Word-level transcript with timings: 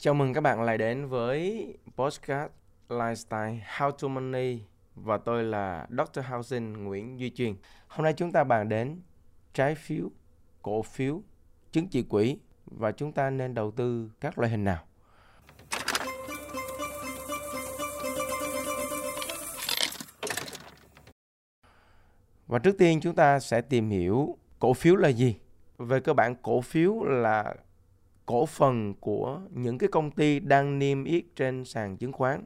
Chào 0.00 0.14
mừng 0.14 0.34
các 0.34 0.40
bạn 0.40 0.62
lại 0.62 0.78
đến 0.78 1.06
với 1.06 1.66
Postcard 1.96 2.52
Lifestyle 2.88 3.58
How 3.76 3.90
to 3.90 4.08
Money 4.08 4.60
và 4.94 5.18
tôi 5.18 5.44
là 5.44 5.86
Dr. 5.90 6.20
Housing 6.30 6.84
Nguyễn 6.84 7.20
Duy 7.20 7.30
Truyền. 7.30 7.54
Hôm 7.88 8.04
nay 8.04 8.12
chúng 8.12 8.32
ta 8.32 8.44
bàn 8.44 8.68
đến 8.68 9.00
trái 9.54 9.74
phiếu, 9.74 10.10
cổ 10.62 10.82
phiếu, 10.82 11.22
chứng 11.72 11.88
chỉ 11.88 12.02
quỹ 12.02 12.38
và 12.66 12.92
chúng 12.92 13.12
ta 13.12 13.30
nên 13.30 13.54
đầu 13.54 13.70
tư 13.70 14.10
các 14.20 14.38
loại 14.38 14.50
hình 14.50 14.64
nào. 14.64 14.84
Và 22.46 22.58
trước 22.58 22.78
tiên 22.78 23.00
chúng 23.00 23.14
ta 23.14 23.40
sẽ 23.40 23.60
tìm 23.60 23.90
hiểu 23.90 24.36
cổ 24.58 24.74
phiếu 24.74 24.96
là 24.96 25.08
gì. 25.08 25.36
Về 25.78 26.00
cơ 26.00 26.12
bản 26.12 26.34
cổ 26.42 26.60
phiếu 26.60 27.04
là 27.04 27.54
cổ 28.28 28.46
phần 28.46 28.94
của 28.94 29.40
những 29.50 29.78
cái 29.78 29.88
công 29.88 30.10
ty 30.10 30.40
đang 30.40 30.78
niêm 30.78 31.04
yết 31.04 31.24
trên 31.36 31.64
sàn 31.64 31.96
chứng 31.96 32.12
khoán. 32.12 32.44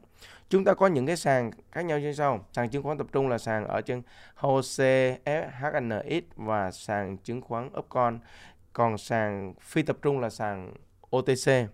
Chúng 0.49 0.63
ta 0.63 0.73
có 0.73 0.87
những 0.87 1.05
cái 1.05 1.15
sàn 1.15 1.51
khác 1.71 1.85
nhau 1.85 1.99
như 1.99 2.13
sau. 2.13 2.45
Sàn 2.51 2.69
chứng 2.69 2.83
khoán 2.83 2.97
tập 2.97 3.07
trung 3.11 3.29
là 3.29 3.37
sàn 3.37 3.67
ở 3.67 3.81
trên 3.81 4.01
HOSE, 4.35 5.17
HNX 5.59 6.23
và 6.35 6.71
sàn 6.71 7.17
chứng 7.17 7.41
khoán 7.41 7.69
Upcon. 7.79 8.19
Còn 8.73 8.97
sàn 8.97 9.53
phi 9.61 9.81
tập 9.81 9.97
trung 10.01 10.19
là 10.19 10.29
sàn 10.29 10.73
OTC. 11.15 11.69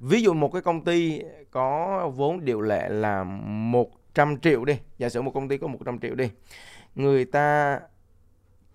Ví 0.00 0.22
dụ 0.22 0.34
một 0.34 0.52
cái 0.52 0.62
công 0.62 0.84
ty 0.84 1.22
có 1.50 2.10
vốn 2.16 2.44
điều 2.44 2.60
lệ 2.60 2.88
là 2.88 3.24
100 3.24 4.40
triệu 4.40 4.64
đi. 4.64 4.78
Giả 4.98 5.08
sử 5.08 5.22
một 5.22 5.30
công 5.34 5.48
ty 5.48 5.58
có 5.58 5.66
100 5.66 5.98
triệu 5.98 6.14
đi. 6.14 6.30
Người 6.94 7.24
ta 7.24 7.80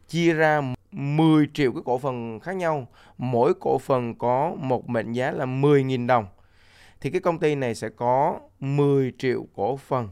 chia 0.07 0.33
ra 0.33 0.61
10 0.97 1.47
triệu 1.53 1.71
cái 1.71 1.81
cổ 1.85 1.97
phần 1.97 2.39
khác 2.39 2.55
nhau, 2.55 2.87
mỗi 3.17 3.53
cổ 3.53 3.77
phần 3.77 4.15
có 4.15 4.55
một 4.57 4.89
mệnh 4.89 5.13
giá 5.13 5.31
là 5.31 5.45
10.000 5.45 6.07
đồng. 6.07 6.25
Thì 7.01 7.09
cái 7.09 7.21
công 7.21 7.39
ty 7.39 7.55
này 7.55 7.75
sẽ 7.75 7.89
có 7.89 8.39
10 8.59 9.13
triệu 9.17 9.45
cổ 9.55 9.77
phần. 9.77 10.09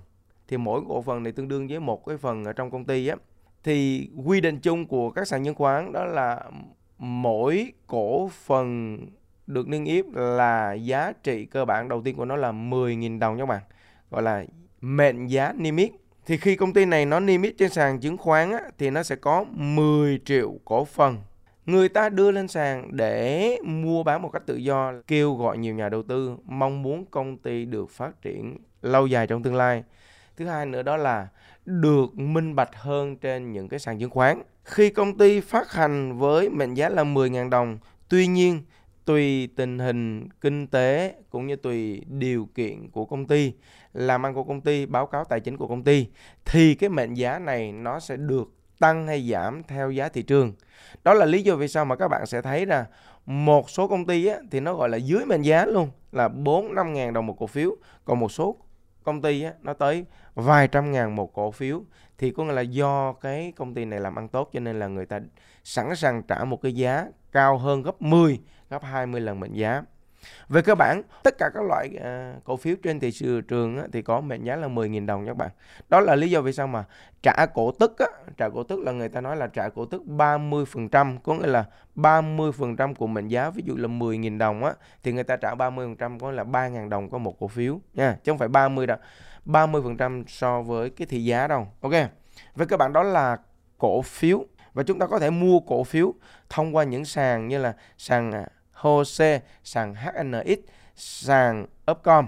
Thì 0.47 0.57
mỗi 0.57 0.81
cổ 0.87 1.01
phần 1.01 1.23
này 1.23 1.33
tương 1.33 1.47
đương 1.47 1.67
với 1.67 1.79
một 1.79 2.05
cái 2.05 2.17
phần 2.17 2.43
ở 2.43 2.53
trong 2.53 2.71
công 2.71 2.85
ty 2.85 3.07
á. 3.07 3.15
Thì 3.63 4.09
quy 4.25 4.41
định 4.41 4.59
chung 4.59 4.87
của 4.87 5.09
các 5.09 5.27
sàn 5.27 5.45
chứng 5.45 5.55
khoán 5.55 5.91
đó 5.91 6.05
là 6.05 6.43
mỗi 6.97 7.73
cổ 7.87 8.27
phần 8.27 8.97
được 9.47 9.67
niêm 9.67 9.83
yết 9.83 10.05
là 10.13 10.73
giá 10.73 11.13
trị 11.23 11.45
cơ 11.45 11.65
bản 11.65 11.89
đầu 11.89 12.01
tiên 12.01 12.15
của 12.15 12.25
nó 12.25 12.35
là 12.35 12.51
10.000 12.51 13.19
đồng 13.19 13.37
các 13.37 13.45
bạn. 13.45 13.61
Gọi 14.11 14.21
là 14.21 14.45
mệnh 14.81 15.27
giá 15.27 15.53
niêm 15.57 15.75
yết 15.75 15.91
thì 16.25 16.37
khi 16.37 16.55
công 16.55 16.73
ty 16.73 16.85
này 16.85 17.05
nó 17.05 17.19
niêm 17.19 17.41
yết 17.41 17.57
trên 17.57 17.69
sàn 17.69 17.99
chứng 17.99 18.17
khoán 18.17 18.51
á, 18.51 18.61
thì 18.77 18.89
nó 18.89 19.03
sẽ 19.03 19.15
có 19.15 19.45
10 19.51 20.19
triệu 20.25 20.59
cổ 20.65 20.85
phần. 20.85 21.17
Người 21.65 21.89
ta 21.89 22.09
đưa 22.09 22.31
lên 22.31 22.47
sàn 22.47 22.89
để 22.91 23.57
mua 23.63 24.03
bán 24.03 24.21
một 24.21 24.29
cách 24.33 24.43
tự 24.45 24.55
do, 24.55 24.93
kêu 25.07 25.35
gọi 25.35 25.57
nhiều 25.57 25.75
nhà 25.75 25.89
đầu 25.89 26.03
tư, 26.03 26.37
mong 26.45 26.81
muốn 26.81 27.05
công 27.05 27.37
ty 27.37 27.65
được 27.65 27.89
phát 27.89 28.21
triển 28.21 28.57
lâu 28.81 29.07
dài 29.07 29.27
trong 29.27 29.43
tương 29.43 29.55
lai. 29.55 29.83
Thứ 30.37 30.45
hai 30.45 30.65
nữa 30.65 30.81
đó 30.81 30.97
là 30.97 31.27
được 31.65 32.17
minh 32.17 32.55
bạch 32.55 32.75
hơn 32.75 33.15
trên 33.15 33.51
những 33.51 33.69
cái 33.69 33.79
sàn 33.79 33.99
chứng 33.99 34.09
khoán. 34.09 34.41
Khi 34.63 34.89
công 34.89 35.17
ty 35.17 35.39
phát 35.39 35.71
hành 35.71 36.17
với 36.17 36.49
mệnh 36.49 36.73
giá 36.73 36.89
là 36.89 37.03
10.000 37.03 37.49
đồng, 37.49 37.77
tuy 38.09 38.27
nhiên 38.27 38.61
tùy 39.05 39.47
tình 39.55 39.79
hình 39.79 40.29
kinh 40.41 40.67
tế 40.67 41.15
cũng 41.29 41.47
như 41.47 41.55
tùy 41.55 42.01
điều 42.07 42.49
kiện 42.55 42.89
của 42.89 43.05
công 43.05 43.27
ty. 43.27 43.53
Làm 43.93 44.25
ăn 44.25 44.33
của 44.33 44.43
công 44.43 44.61
ty 44.61 44.85
báo 44.85 45.05
cáo 45.05 45.23
tài 45.23 45.39
chính 45.39 45.57
của 45.57 45.67
công 45.67 45.83
ty 45.83 46.07
thì 46.45 46.75
cái 46.75 46.89
mệnh 46.89 47.13
giá 47.13 47.39
này 47.39 47.71
nó 47.71 47.99
sẽ 47.99 48.17
được 48.17 48.51
tăng 48.79 49.07
hay 49.07 49.29
giảm 49.29 49.63
theo 49.63 49.91
giá 49.91 50.09
thị 50.09 50.21
trường. 50.21 50.53
Đó 51.03 51.13
là 51.13 51.25
lý 51.25 51.43
do 51.43 51.55
vì 51.55 51.67
sao 51.67 51.85
mà 51.85 51.95
các 51.95 52.07
bạn 52.07 52.25
sẽ 52.25 52.41
thấy 52.41 52.65
là 52.65 52.85
một 53.25 53.69
số 53.69 53.87
công 53.87 54.05
ty 54.05 54.25
á, 54.25 54.37
thì 54.51 54.59
nó 54.59 54.73
gọi 54.73 54.89
là 54.89 54.97
dưới 54.97 55.25
mệnh 55.25 55.41
giá 55.41 55.65
luôn 55.65 55.89
là 56.11 56.27
4 56.27 56.75
5 56.75 56.93
ngàn 56.93 57.13
đồng 57.13 57.25
một 57.25 57.35
cổ 57.39 57.47
phiếu. 57.47 57.75
Còn 58.05 58.19
một 58.19 58.31
số 58.31 58.57
công 59.03 59.21
ty 59.21 59.41
á, 59.41 59.53
nó 59.61 59.73
tới 59.73 60.05
vài 60.35 60.67
trăm 60.67 60.91
ngàn 60.91 61.15
một 61.15 61.33
cổ 61.33 61.51
phiếu. 61.51 61.81
Thì 62.17 62.31
có 62.31 62.43
nghĩa 62.43 62.53
là 62.53 62.61
do 62.61 63.13
cái 63.13 63.53
công 63.55 63.73
ty 63.73 63.85
này 63.85 63.99
làm 63.99 64.15
ăn 64.15 64.27
tốt 64.27 64.49
cho 64.53 64.59
nên 64.59 64.79
là 64.79 64.87
người 64.87 65.05
ta 65.05 65.19
sẵn 65.63 65.95
sàng 65.95 66.23
trả 66.23 66.43
một 66.43 66.61
cái 66.61 66.75
giá 66.75 67.05
cao 67.31 67.57
hơn 67.57 67.81
gấp 67.81 68.01
10 68.01 68.39
gấp 68.69 68.83
20 68.83 69.21
lần 69.21 69.39
mệnh 69.39 69.53
giá. 69.53 69.83
Về 70.49 70.61
cơ 70.61 70.75
bản 70.75 71.01
tất 71.23 71.35
cả 71.37 71.49
các 71.53 71.63
loại 71.63 71.89
uh, 71.95 72.43
cổ 72.43 72.57
phiếu 72.57 72.75
trên 72.83 72.99
thị 72.99 73.11
trường 73.47 73.77
á, 73.77 73.83
thì 73.93 74.01
có 74.01 74.21
mệnh 74.21 74.43
giá 74.43 74.55
là 74.55 74.67
10.000 74.67 75.05
đồng 75.05 75.25
các 75.25 75.37
bạn. 75.37 75.49
Đó 75.89 75.99
là 75.99 76.15
lý 76.15 76.29
do 76.29 76.41
vì 76.41 76.53
sao 76.53 76.67
mà 76.67 76.83
trả 77.21 77.45
cổ 77.53 77.71
tức 77.71 77.99
á, 77.99 78.05
trả 78.37 78.49
cổ 78.49 78.63
tức 78.63 78.79
là 78.79 78.91
người 78.91 79.09
ta 79.09 79.21
nói 79.21 79.37
là 79.37 79.47
trả 79.47 79.69
cổ 79.69 79.85
tức 79.85 80.01
30% 80.07 81.17
có 81.23 81.33
nghĩa 81.33 81.47
là 81.47 81.65
30% 81.95 82.93
của 82.93 83.07
mệnh 83.07 83.27
giá 83.27 83.49
ví 83.49 83.63
dụ 83.65 83.75
là 83.75 83.87
10.000 83.87 84.37
đồng 84.37 84.63
á 84.63 84.73
thì 85.03 85.11
người 85.11 85.23
ta 85.23 85.35
trả 85.35 85.55
30% 85.55 86.19
có 86.19 86.31
nghĩa 86.31 86.35
là 86.35 86.43
3.000 86.43 86.89
đồng 86.89 87.09
có 87.09 87.17
một 87.17 87.39
cổ 87.39 87.47
phiếu 87.47 87.79
nha 87.93 88.17
chứ 88.23 88.31
không 88.31 88.37
phải 88.37 88.47
30 88.47 88.87
đâu 88.87 88.97
30% 89.45 90.23
so 90.27 90.61
với 90.61 90.89
cái 90.89 91.07
thị 91.07 91.25
giá 91.25 91.47
đâu 91.47 91.67
ok? 91.81 91.93
Về 92.55 92.65
cơ 92.65 92.77
bản 92.77 92.93
đó 92.93 93.03
là 93.03 93.37
cổ 93.77 94.01
phiếu 94.01 94.45
và 94.73 94.83
chúng 94.83 94.99
ta 94.99 95.07
có 95.07 95.19
thể 95.19 95.29
mua 95.29 95.59
cổ 95.59 95.83
phiếu 95.83 96.13
thông 96.49 96.75
qua 96.75 96.83
những 96.83 97.05
sàn 97.05 97.47
như 97.47 97.57
là 97.57 97.73
sàn 97.97 98.31
à, 98.31 98.45
HOSE, 98.75 99.41
sàn 99.63 99.95
HNX, 99.95 100.57
sàn 100.95 101.65
Upcom. 101.91 102.25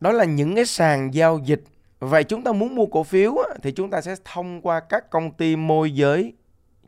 Đó 0.00 0.12
là 0.12 0.24
những 0.24 0.54
cái 0.54 0.66
sàn 0.66 1.14
giao 1.14 1.38
dịch. 1.38 1.62
Vậy 1.98 2.24
chúng 2.24 2.44
ta 2.44 2.52
muốn 2.52 2.74
mua 2.74 2.86
cổ 2.86 3.02
phiếu 3.02 3.36
thì 3.62 3.72
chúng 3.72 3.90
ta 3.90 4.00
sẽ 4.00 4.14
thông 4.24 4.60
qua 4.60 4.80
các 4.80 5.10
công 5.10 5.30
ty 5.30 5.56
môi 5.56 5.94
giới 5.94 6.32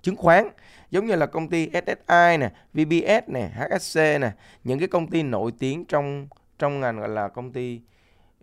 chứng 0.02 0.16
khoán 0.16 0.48
giống 0.90 1.06
như 1.06 1.16
là 1.16 1.26
công 1.26 1.48
ty 1.48 1.70
SSI 1.72 2.36
nè, 2.38 2.50
VBS 2.74 3.28
nè, 3.28 3.50
HSC 3.54 3.96
nè, 3.96 4.30
những 4.64 4.78
cái 4.78 4.88
công 4.88 5.06
ty 5.06 5.22
nổi 5.22 5.52
tiếng 5.58 5.84
trong 5.84 6.28
trong 6.58 6.80
ngành 6.80 6.98
gọi 7.00 7.08
là 7.08 7.28
công 7.28 7.52
ty 7.52 7.80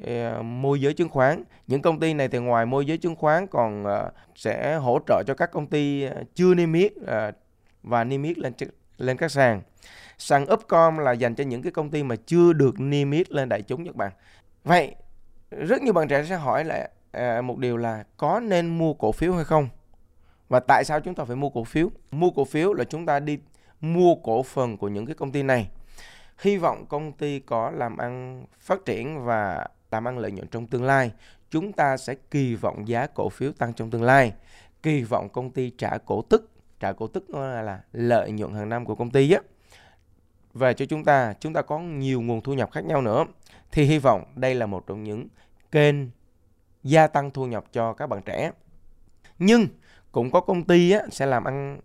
ờ, 0.04 0.42
môi 0.42 0.82
giới 0.82 0.94
chứng 0.94 1.10
khoán. 1.10 1.44
Những 1.68 1.82
công 1.82 2.00
ty 2.00 2.14
này 2.14 2.28
thì 2.28 2.38
ngoài 2.38 2.66
môi 2.66 2.86
giới 2.86 2.98
chứng 2.98 3.16
khoán 3.16 3.48
còn 3.48 3.84
ờ, 3.84 4.12
sẽ 4.36 4.76
hỗ 4.76 5.00
trợ 5.08 5.24
cho 5.28 5.34
các 5.34 5.52
công 5.52 5.68
ty 5.68 6.04
ờ, 6.04 6.24
chưa 6.36 6.54
niêm 6.54 6.74
yết 6.74 6.94
và 7.84 8.04
niêm 8.04 8.24
yết 8.24 8.38
lên 8.38 8.54
lên 8.98 9.18
các 9.18 9.32
sàn. 9.32 9.62
Sàn 10.18 10.46
Upcom 10.54 10.98
là 10.98 11.12
dành 11.12 11.36
cho 11.36 11.44
những 11.44 11.62
cái 11.62 11.72
công 11.72 11.90
ty 11.90 12.04
mà 12.04 12.16
chưa 12.26 12.54
được 12.54 12.80
niêm 12.80 13.12
yết 13.12 13.32
lên 13.32 13.50
đại 13.50 13.62
chúng 13.62 13.86
các 13.86 13.96
bạn. 13.96 14.12
Vậy 14.64 14.96
rất 15.52 15.82
nhiều 15.82 15.94
bạn 15.94 16.08
trẻ 16.08 16.26
sẽ 16.30 16.36
hỏi 16.36 16.66
là 16.66 16.90
à, 17.12 17.42
một 17.42 17.58
điều 17.58 17.78
là 17.78 18.04
có 18.18 18.40
nên 18.40 18.78
mua 18.78 18.94
cổ 18.94 19.12
phiếu 19.12 19.34
hay 19.34 19.44
không? 19.44 19.70
Và 20.50 20.60
tại 20.60 20.84
sao 20.84 21.00
chúng 21.00 21.16
ta 21.16 21.24
phải 21.24 21.36
mua 21.36 21.50
cổ 21.50 21.64
phiếu? 21.64 21.90
Mua 22.12 22.30
cổ 22.30 22.46
phiếu 22.46 22.74
là 22.74 22.84
chúng 22.84 23.06
ta 23.06 23.20
đi 23.20 23.40
mua 23.82 24.16
cổ 24.16 24.44
phần 24.44 24.78
của 24.78 24.88
những 24.88 25.06
cái 25.06 25.16
công 25.16 25.32
ty 25.32 25.44
này. 25.44 25.70
Hy 26.42 26.58
vọng 26.58 26.86
công 26.86 27.12
ty 27.12 27.40
có 27.40 27.72
làm 27.72 27.98
ăn 27.98 28.46
phát 28.60 28.86
triển 28.86 29.26
và 29.26 29.68
làm 29.92 30.08
ăn 30.08 30.18
lợi 30.18 30.32
nhuận 30.32 30.48
trong 30.48 30.68
tương 30.68 30.84
lai. 30.84 31.12
Chúng 31.50 31.74
ta 31.74 31.98
sẽ 31.98 32.16
kỳ 32.32 32.56
vọng 32.56 32.88
giá 32.88 33.08
cổ 33.08 33.30
phiếu 33.30 33.52
tăng 33.52 33.74
trong 33.74 33.92
tương 33.92 34.04
lai. 34.04 34.34
Kỳ 34.84 35.04
vọng 35.04 35.30
công 35.30 35.50
ty 35.52 35.70
trả 35.70 35.98
cổ 35.98 36.22
tức. 36.22 36.52
Trả 36.80 36.92
cổ 36.92 37.08
tức 37.08 37.30
là 37.36 37.80
lợi 37.92 38.32
nhuận 38.32 38.54
hàng 38.54 38.70
năm 38.70 38.86
của 38.86 38.96
công 38.96 39.12
ty 39.12 39.32
á 39.32 39.40
về 40.56 40.74
cho 40.74 40.86
chúng 40.86 41.04
ta, 41.04 41.34
chúng 41.40 41.54
ta 41.54 41.62
có 41.62 41.80
nhiều 41.80 42.22
nguồn 42.22 42.42
thu 42.42 42.54
nhập 42.54 42.72
khác 42.72 42.86
nhau 42.86 43.02
nữa. 43.02 43.26
Thì 43.72 43.84
hy 43.84 43.98
vọng 43.98 44.24
đây 44.36 44.56
là 44.56 44.66
một 44.66 44.88
trong 44.88 45.04
những 45.04 45.28
kênh 45.72 45.96
gia 46.84 47.08
tăng 47.08 47.32
thu 47.32 47.46
nhập 47.46 47.66
cho 47.72 47.94
các 47.94 48.08
bạn 48.08 48.22
trẻ. 48.26 48.52
Nhưng 49.40 49.68
cũng 50.12 50.32
có 50.32 50.42
công 50.42 50.64
ty 50.64 50.92
á, 50.92 51.02
sẽ 51.12 51.26
làm 51.26 51.44
ăn 51.44 51.80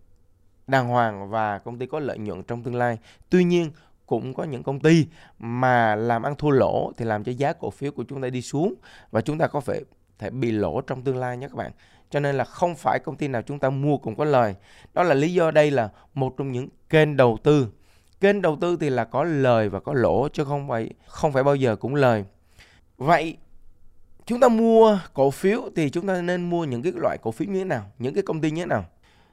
đàng 0.66 0.88
hoàng 0.88 1.30
và 1.30 1.58
công 1.58 1.78
ty 1.78 1.86
có 1.86 2.00
lợi 2.00 2.18
nhuận 2.18 2.42
trong 2.42 2.62
tương 2.62 2.74
lai. 2.74 2.98
Tuy 3.30 3.44
nhiên 3.44 3.70
cũng 4.06 4.34
có 4.34 4.44
những 4.44 4.62
công 4.62 4.80
ty 4.80 5.06
mà 5.38 5.96
làm 5.96 6.22
ăn 6.22 6.34
thua 6.38 6.50
lỗ 6.50 6.92
thì 6.96 7.04
làm 7.04 7.24
cho 7.24 7.32
giá 7.32 7.52
cổ 7.52 7.70
phiếu 7.70 7.92
của 7.92 8.04
chúng 8.08 8.22
ta 8.22 8.28
đi 8.28 8.42
xuống 8.42 8.74
và 9.10 9.20
chúng 9.20 9.38
ta 9.38 9.46
có 9.46 9.60
thể 9.60 9.80
thể 10.18 10.30
bị 10.30 10.50
lỗ 10.50 10.80
trong 10.80 11.02
tương 11.02 11.16
lai 11.16 11.36
nhé 11.36 11.48
các 11.48 11.56
bạn. 11.56 11.72
Cho 12.10 12.20
nên 12.20 12.36
là 12.36 12.44
không 12.44 12.74
phải 12.74 12.98
công 13.04 13.16
ty 13.16 13.28
nào 13.28 13.42
chúng 13.42 13.58
ta 13.58 13.70
mua 13.70 13.96
cũng 13.96 14.16
có 14.16 14.24
lời. 14.24 14.54
Đó 14.94 15.02
là 15.02 15.14
lý 15.14 15.34
do 15.34 15.50
đây 15.50 15.70
là 15.70 15.88
một 16.14 16.34
trong 16.38 16.52
những 16.52 16.68
kênh 16.88 17.16
đầu 17.16 17.38
tư 17.42 17.68
kênh 18.20 18.42
đầu 18.42 18.56
tư 18.60 18.76
thì 18.80 18.90
là 18.90 19.04
có 19.04 19.24
lời 19.24 19.68
và 19.68 19.80
có 19.80 19.92
lỗ 19.94 20.28
chứ 20.28 20.44
không 20.44 20.68
phải 20.68 20.90
không 21.06 21.32
phải 21.32 21.44
bao 21.44 21.54
giờ 21.54 21.76
cũng 21.76 21.94
lời. 21.94 22.24
Vậy 22.96 23.36
chúng 24.26 24.40
ta 24.40 24.48
mua 24.48 24.98
cổ 25.14 25.30
phiếu 25.30 25.60
thì 25.76 25.90
chúng 25.90 26.06
ta 26.06 26.22
nên 26.22 26.50
mua 26.50 26.64
những 26.64 26.82
cái 26.82 26.92
loại 26.96 27.18
cổ 27.22 27.30
phiếu 27.30 27.48
như 27.48 27.58
thế 27.58 27.64
nào 27.64 27.82
những 27.98 28.14
cái 28.14 28.22
công 28.22 28.40
ty 28.40 28.50
như 28.50 28.62
thế 28.62 28.66
nào? 28.66 28.84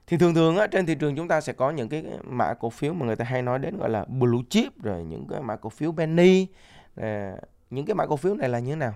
Thì 0.07 0.17
thường 0.17 0.33
thường 0.33 0.57
á, 0.57 0.67
trên 0.67 0.85
thị 0.85 0.95
trường 0.95 1.15
chúng 1.15 1.27
ta 1.27 1.41
sẽ 1.41 1.53
có 1.53 1.71
những 1.71 1.89
cái 1.89 2.03
mã 2.23 2.53
cổ 2.53 2.69
phiếu 2.69 2.93
mà 2.93 3.05
người 3.05 3.15
ta 3.15 3.25
hay 3.25 3.41
nói 3.41 3.59
đến 3.59 3.77
gọi 3.77 3.89
là 3.89 4.05
blue 4.05 4.41
chip 4.49 4.83
rồi 4.83 5.03
những 5.03 5.27
cái 5.29 5.41
mã 5.41 5.55
cổ 5.55 5.69
phiếu 5.69 5.91
penny 5.91 6.47
à, 6.95 7.35
những 7.69 7.85
cái 7.85 7.95
mã 7.95 8.05
cổ 8.05 8.15
phiếu 8.15 8.35
này 8.35 8.49
là 8.49 8.59
như 8.59 8.71
thế 8.71 8.75
nào? 8.75 8.93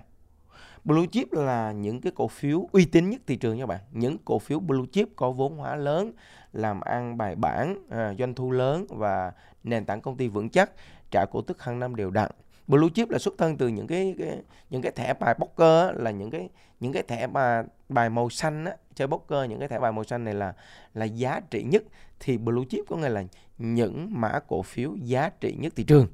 Blue 0.84 1.06
chip 1.12 1.32
là 1.32 1.72
những 1.72 2.00
cái 2.00 2.12
cổ 2.14 2.28
phiếu 2.28 2.68
uy 2.72 2.84
tín 2.84 3.10
nhất 3.10 3.20
thị 3.26 3.36
trường 3.36 3.58
nha 3.58 3.66
bạn. 3.66 3.80
Những 3.92 4.16
cổ 4.24 4.38
phiếu 4.38 4.60
blue 4.60 4.86
chip 4.92 5.08
có 5.16 5.30
vốn 5.30 5.56
hóa 5.56 5.76
lớn, 5.76 6.12
làm 6.52 6.80
ăn 6.80 7.16
bài 7.16 7.34
bản, 7.34 7.86
à, 7.90 8.14
doanh 8.18 8.34
thu 8.34 8.50
lớn 8.50 8.86
và 8.88 9.32
nền 9.64 9.84
tảng 9.84 10.00
công 10.00 10.16
ty 10.16 10.28
vững 10.28 10.48
chắc, 10.48 10.70
trả 11.10 11.24
cổ 11.24 11.40
tức 11.40 11.62
hàng 11.62 11.78
năm 11.78 11.96
đều 11.96 12.10
đặn. 12.10 12.30
Blue 12.66 12.88
chip 12.94 13.10
là 13.10 13.18
xuất 13.18 13.34
thân 13.38 13.56
từ 13.56 13.68
những 13.68 13.86
cái, 13.86 14.14
cái 14.18 14.38
những 14.70 14.82
cái 14.82 14.92
thẻ 14.92 15.14
bài 15.14 15.34
poker 15.34 15.88
á, 15.88 15.92
là 15.96 16.10
những 16.10 16.30
cái 16.30 16.48
những 16.80 16.92
cái 16.92 17.02
thẻ 17.02 17.26
bài 17.26 17.64
bài 17.88 18.10
màu 18.10 18.30
xanh 18.30 18.64
á, 18.64 18.76
chơi 18.94 19.08
poker 19.08 19.50
những 19.50 19.58
cái 19.58 19.68
thẻ 19.68 19.78
bài 19.78 19.92
màu 19.92 20.04
xanh 20.04 20.24
này 20.24 20.34
là 20.34 20.54
là 20.94 21.04
giá 21.04 21.40
trị 21.50 21.62
nhất 21.62 21.82
thì 22.20 22.38
blue 22.38 22.64
chip 22.70 22.84
có 22.88 22.96
nghĩa 22.96 23.08
là 23.08 23.24
những 23.58 24.08
mã 24.10 24.40
cổ 24.48 24.62
phiếu 24.62 24.94
giá 25.02 25.30
trị 25.40 25.56
nhất 25.58 25.72
thị 25.76 25.84
trường. 25.84 26.06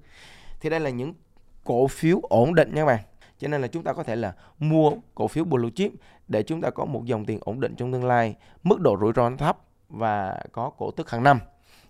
Thì 0.61 0.71
đây 0.71 0.81
là 0.81 0.91
những 0.91 1.15
cổ 1.65 1.87
phiếu 1.87 2.21
ổn 2.23 2.55
định 2.55 2.75
nha 2.75 2.83
các 2.83 2.87
bạn 2.87 3.01
cho 3.39 3.49
nên 3.49 3.63
là 3.63 3.69
chúng 3.69 3.83
ta 3.83 3.93
có 3.93 4.03
thể 4.03 4.17
là 4.17 4.35
mua 4.59 4.93
cổ 5.15 5.29
phiếu 5.29 5.45
blue 5.45 5.71
chip 5.75 5.93
để 6.29 6.43
chúng 6.43 6.61
ta 6.61 6.71
có 6.71 6.85
một 6.85 7.05
dòng 7.05 7.25
tiền 7.25 7.39
ổn 7.41 7.61
định 7.61 7.75
trong 7.77 7.93
tương 7.93 8.05
lai, 8.05 8.37
mức 8.63 8.81
độ 8.81 8.97
rủi 9.01 9.13
ro 9.17 9.31
thấp 9.39 9.59
và 9.89 10.41
có 10.53 10.71
cổ 10.71 10.91
tức 10.91 11.11
hàng 11.11 11.23
năm. 11.23 11.41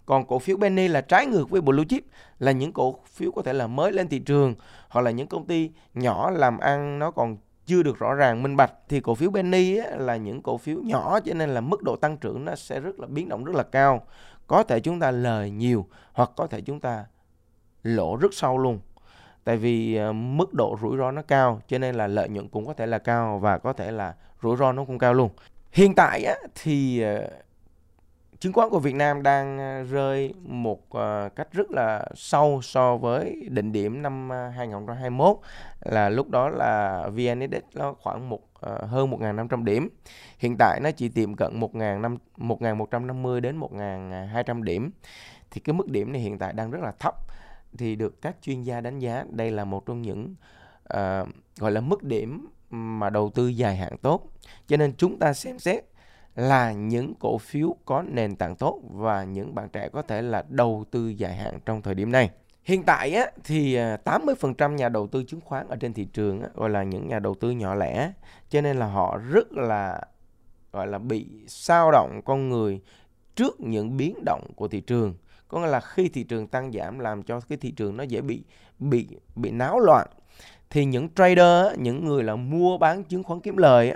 Còn 0.06 0.26
cổ 0.26 0.38
phiếu 0.38 0.56
penny 0.56 0.88
là 0.88 1.00
trái 1.00 1.26
ngược 1.26 1.50
với 1.50 1.60
blue 1.60 1.84
chip, 1.88 2.04
là 2.38 2.52
những 2.52 2.72
cổ 2.72 2.96
phiếu 3.06 3.32
có 3.32 3.42
thể 3.42 3.52
là 3.52 3.66
mới 3.66 3.92
lên 3.92 4.08
thị 4.08 4.18
trường 4.18 4.54
hoặc 4.88 5.02
là 5.02 5.10
những 5.10 5.26
công 5.26 5.46
ty 5.46 5.70
nhỏ 5.94 6.30
làm 6.30 6.58
ăn 6.58 6.98
nó 6.98 7.10
còn 7.10 7.36
chưa 7.66 7.82
được 7.82 7.98
rõ 7.98 8.14
ràng, 8.14 8.42
minh 8.42 8.56
bạch. 8.56 8.72
Thì 8.88 9.00
cổ 9.00 9.14
phiếu 9.14 9.30
penny 9.30 9.74
là 9.96 10.16
những 10.16 10.42
cổ 10.42 10.58
phiếu 10.58 10.78
nhỏ, 10.82 11.20
cho 11.20 11.34
nên 11.34 11.50
là 11.50 11.60
mức 11.60 11.82
độ 11.82 11.96
tăng 11.96 12.16
trưởng 12.16 12.44
nó 12.44 12.54
sẽ 12.54 12.80
rất 12.80 13.00
là 13.00 13.06
biến 13.06 13.28
động 13.28 13.44
rất 13.44 13.56
là 13.56 13.62
cao. 13.62 14.06
Có 14.46 14.62
thể 14.62 14.80
chúng 14.80 15.00
ta 15.00 15.10
lời 15.10 15.50
nhiều 15.50 15.86
hoặc 16.12 16.30
có 16.36 16.46
thể 16.46 16.60
chúng 16.60 16.80
ta 16.80 17.04
lỗ 17.82 18.16
rất 18.16 18.34
sâu 18.34 18.58
luôn 18.58 18.80
tại 19.48 19.56
vì 19.56 19.96
ờ, 19.96 20.12
mức 20.12 20.54
độ 20.54 20.78
rủi 20.82 20.96
ro 20.98 21.10
nó 21.10 21.22
cao 21.22 21.60
cho 21.68 21.78
nên 21.78 21.94
là 21.94 22.06
lợi 22.06 22.28
nhuận 22.28 22.48
cũng 22.48 22.66
có 22.66 22.72
thể 22.72 22.86
là 22.86 22.98
cao 22.98 23.38
và 23.38 23.58
có 23.58 23.72
thể 23.72 23.90
là 23.90 24.14
rủi 24.42 24.56
ro 24.56 24.72
nó 24.72 24.84
cũng 24.84 24.98
cao 24.98 25.14
luôn 25.14 25.30
hiện 25.72 25.94
tại 25.94 26.24
á, 26.24 26.34
thì 26.62 27.00
ờ, 27.00 27.30
chứng 28.38 28.52
khoán 28.52 28.68
của 28.70 28.78
Việt 28.78 28.94
Nam 28.94 29.22
đang 29.22 29.58
ờ, 29.58 29.82
rơi 29.82 30.34
một 30.42 30.80
cách 31.36 31.52
rất 31.52 31.70
là 31.70 32.06
sâu 32.14 32.60
so 32.62 32.96
với 32.96 33.48
định 33.50 33.72
điểm 33.72 34.02
năm 34.02 34.30
2021 34.30 35.36
là 35.80 36.08
lúc 36.08 36.30
đó 36.30 36.48
là 36.48 37.02
VN 37.08 37.40
Index 37.40 37.62
nó 37.74 37.94
khoảng 38.02 38.28
một 38.28 38.40
hơn 38.62 39.10
1.500 39.10 39.64
điểm. 39.64 39.88
Hiện 40.38 40.56
tại 40.58 40.80
nó 40.82 40.90
chỉ 40.90 41.08
tiệm 41.08 41.34
cận 41.34 41.60
1.150 41.60 43.40
đến 43.40 43.60
1.200 43.60 44.62
điểm. 44.62 44.90
Thì 45.50 45.60
cái 45.60 45.74
mức 45.74 45.90
điểm 45.90 46.12
này 46.12 46.22
hiện 46.22 46.38
tại 46.38 46.52
đang 46.52 46.70
rất 46.70 46.80
là 46.82 46.92
thấp. 46.98 47.14
Thì 47.78 47.96
được 47.96 48.22
các 48.22 48.36
chuyên 48.42 48.62
gia 48.62 48.80
đánh 48.80 48.98
giá 48.98 49.24
đây 49.30 49.50
là 49.50 49.64
một 49.64 49.86
trong 49.86 50.02
những 50.02 50.34
uh, 50.94 51.28
gọi 51.58 51.72
là 51.72 51.80
mức 51.80 52.04
điểm 52.04 52.48
mà 52.70 53.10
đầu 53.10 53.30
tư 53.34 53.48
dài 53.48 53.76
hạn 53.76 53.96
tốt. 54.02 54.32
Cho 54.66 54.76
nên 54.76 54.92
chúng 54.96 55.18
ta 55.18 55.32
xem 55.32 55.58
xét 55.58 55.84
là 56.34 56.72
những 56.72 57.14
cổ 57.20 57.38
phiếu 57.38 57.76
có 57.84 58.02
nền 58.02 58.36
tảng 58.36 58.56
tốt 58.56 58.80
và 58.90 59.24
những 59.24 59.54
bạn 59.54 59.68
trẻ 59.68 59.88
có 59.88 60.02
thể 60.02 60.22
là 60.22 60.44
đầu 60.48 60.84
tư 60.90 61.08
dài 61.08 61.36
hạn 61.36 61.58
trong 61.66 61.82
thời 61.82 61.94
điểm 61.94 62.12
này. 62.12 62.30
Hiện 62.64 62.82
tại 62.82 63.12
á, 63.12 63.30
thì 63.44 63.74
ờ, 63.74 63.96
80% 64.04 64.74
nhà 64.74 64.88
đầu 64.88 65.06
tư 65.06 65.24
chứng 65.24 65.40
khoán 65.40 65.68
ở 65.68 65.76
trên 65.76 65.92
thị 65.92 66.04
trường 66.04 66.42
á, 66.42 66.48
gọi 66.54 66.70
là 66.70 66.82
những 66.82 67.08
nhà 67.08 67.18
đầu 67.18 67.34
tư 67.34 67.50
nhỏ 67.50 67.74
lẻ 67.74 68.12
cho 68.48 68.60
nên 68.60 68.76
là 68.76 68.86
họ 68.86 69.18
rất 69.30 69.52
là 69.52 70.00
gọi 70.72 70.86
là 70.86 70.98
bị 70.98 71.26
sao 71.46 71.92
động 71.92 72.20
con 72.24 72.48
người 72.48 72.80
trước 73.36 73.60
những 73.60 73.96
biến 73.96 74.14
động 74.24 74.50
của 74.56 74.68
thị 74.68 74.80
trường 74.80 75.14
có 75.48 75.60
nghĩa 75.60 75.66
là 75.66 75.80
khi 75.80 76.08
thị 76.08 76.22
trường 76.22 76.46
tăng 76.46 76.72
giảm 76.72 76.98
làm 76.98 77.22
cho 77.22 77.40
cái 77.40 77.58
thị 77.58 77.70
trường 77.70 77.96
nó 77.96 78.04
dễ 78.04 78.20
bị 78.20 78.42
bị 78.78 79.06
bị 79.34 79.50
náo 79.50 79.80
loạn 79.80 80.06
thì 80.70 80.84
những 80.84 81.08
trader 81.14 81.78
những 81.78 82.04
người 82.04 82.22
là 82.22 82.36
mua 82.36 82.78
bán 82.78 83.04
chứng 83.04 83.22
khoán 83.22 83.40
kiếm 83.40 83.56
lời 83.56 83.92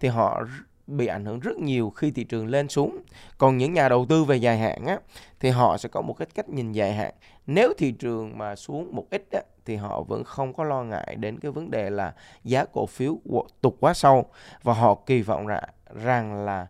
thì 0.00 0.08
họ 0.08 0.42
bị 0.88 1.06
ảnh 1.06 1.24
hưởng 1.24 1.40
rất 1.40 1.56
nhiều 1.56 1.90
khi 1.90 2.10
thị 2.10 2.24
trường 2.24 2.46
lên 2.46 2.68
xuống. 2.68 2.98
Còn 3.38 3.58
những 3.58 3.72
nhà 3.72 3.88
đầu 3.88 4.06
tư 4.08 4.24
về 4.24 4.36
dài 4.36 4.58
hạn 4.58 4.86
á, 4.86 4.98
thì 5.40 5.50
họ 5.50 5.76
sẽ 5.76 5.88
có 5.88 6.00
một 6.00 6.14
cái 6.18 6.28
cách 6.34 6.48
nhìn 6.48 6.72
dài 6.72 6.94
hạn. 6.94 7.14
Nếu 7.46 7.72
thị 7.78 7.92
trường 7.92 8.38
mà 8.38 8.56
xuống 8.56 8.94
một 8.94 9.04
ít 9.10 9.28
á, 9.32 9.40
thì 9.64 9.76
họ 9.76 10.02
vẫn 10.02 10.24
không 10.24 10.52
có 10.52 10.64
lo 10.64 10.82
ngại 10.82 11.16
đến 11.18 11.38
cái 11.38 11.50
vấn 11.50 11.70
đề 11.70 11.90
là 11.90 12.14
giá 12.44 12.64
cổ 12.64 12.86
phiếu 12.86 13.18
tụt 13.60 13.74
quá 13.80 13.94
sâu 13.94 14.26
và 14.62 14.74
họ 14.74 14.94
kỳ 15.06 15.22
vọng 15.22 15.46
ra, 15.46 15.60
rằng 15.94 16.44
là 16.44 16.66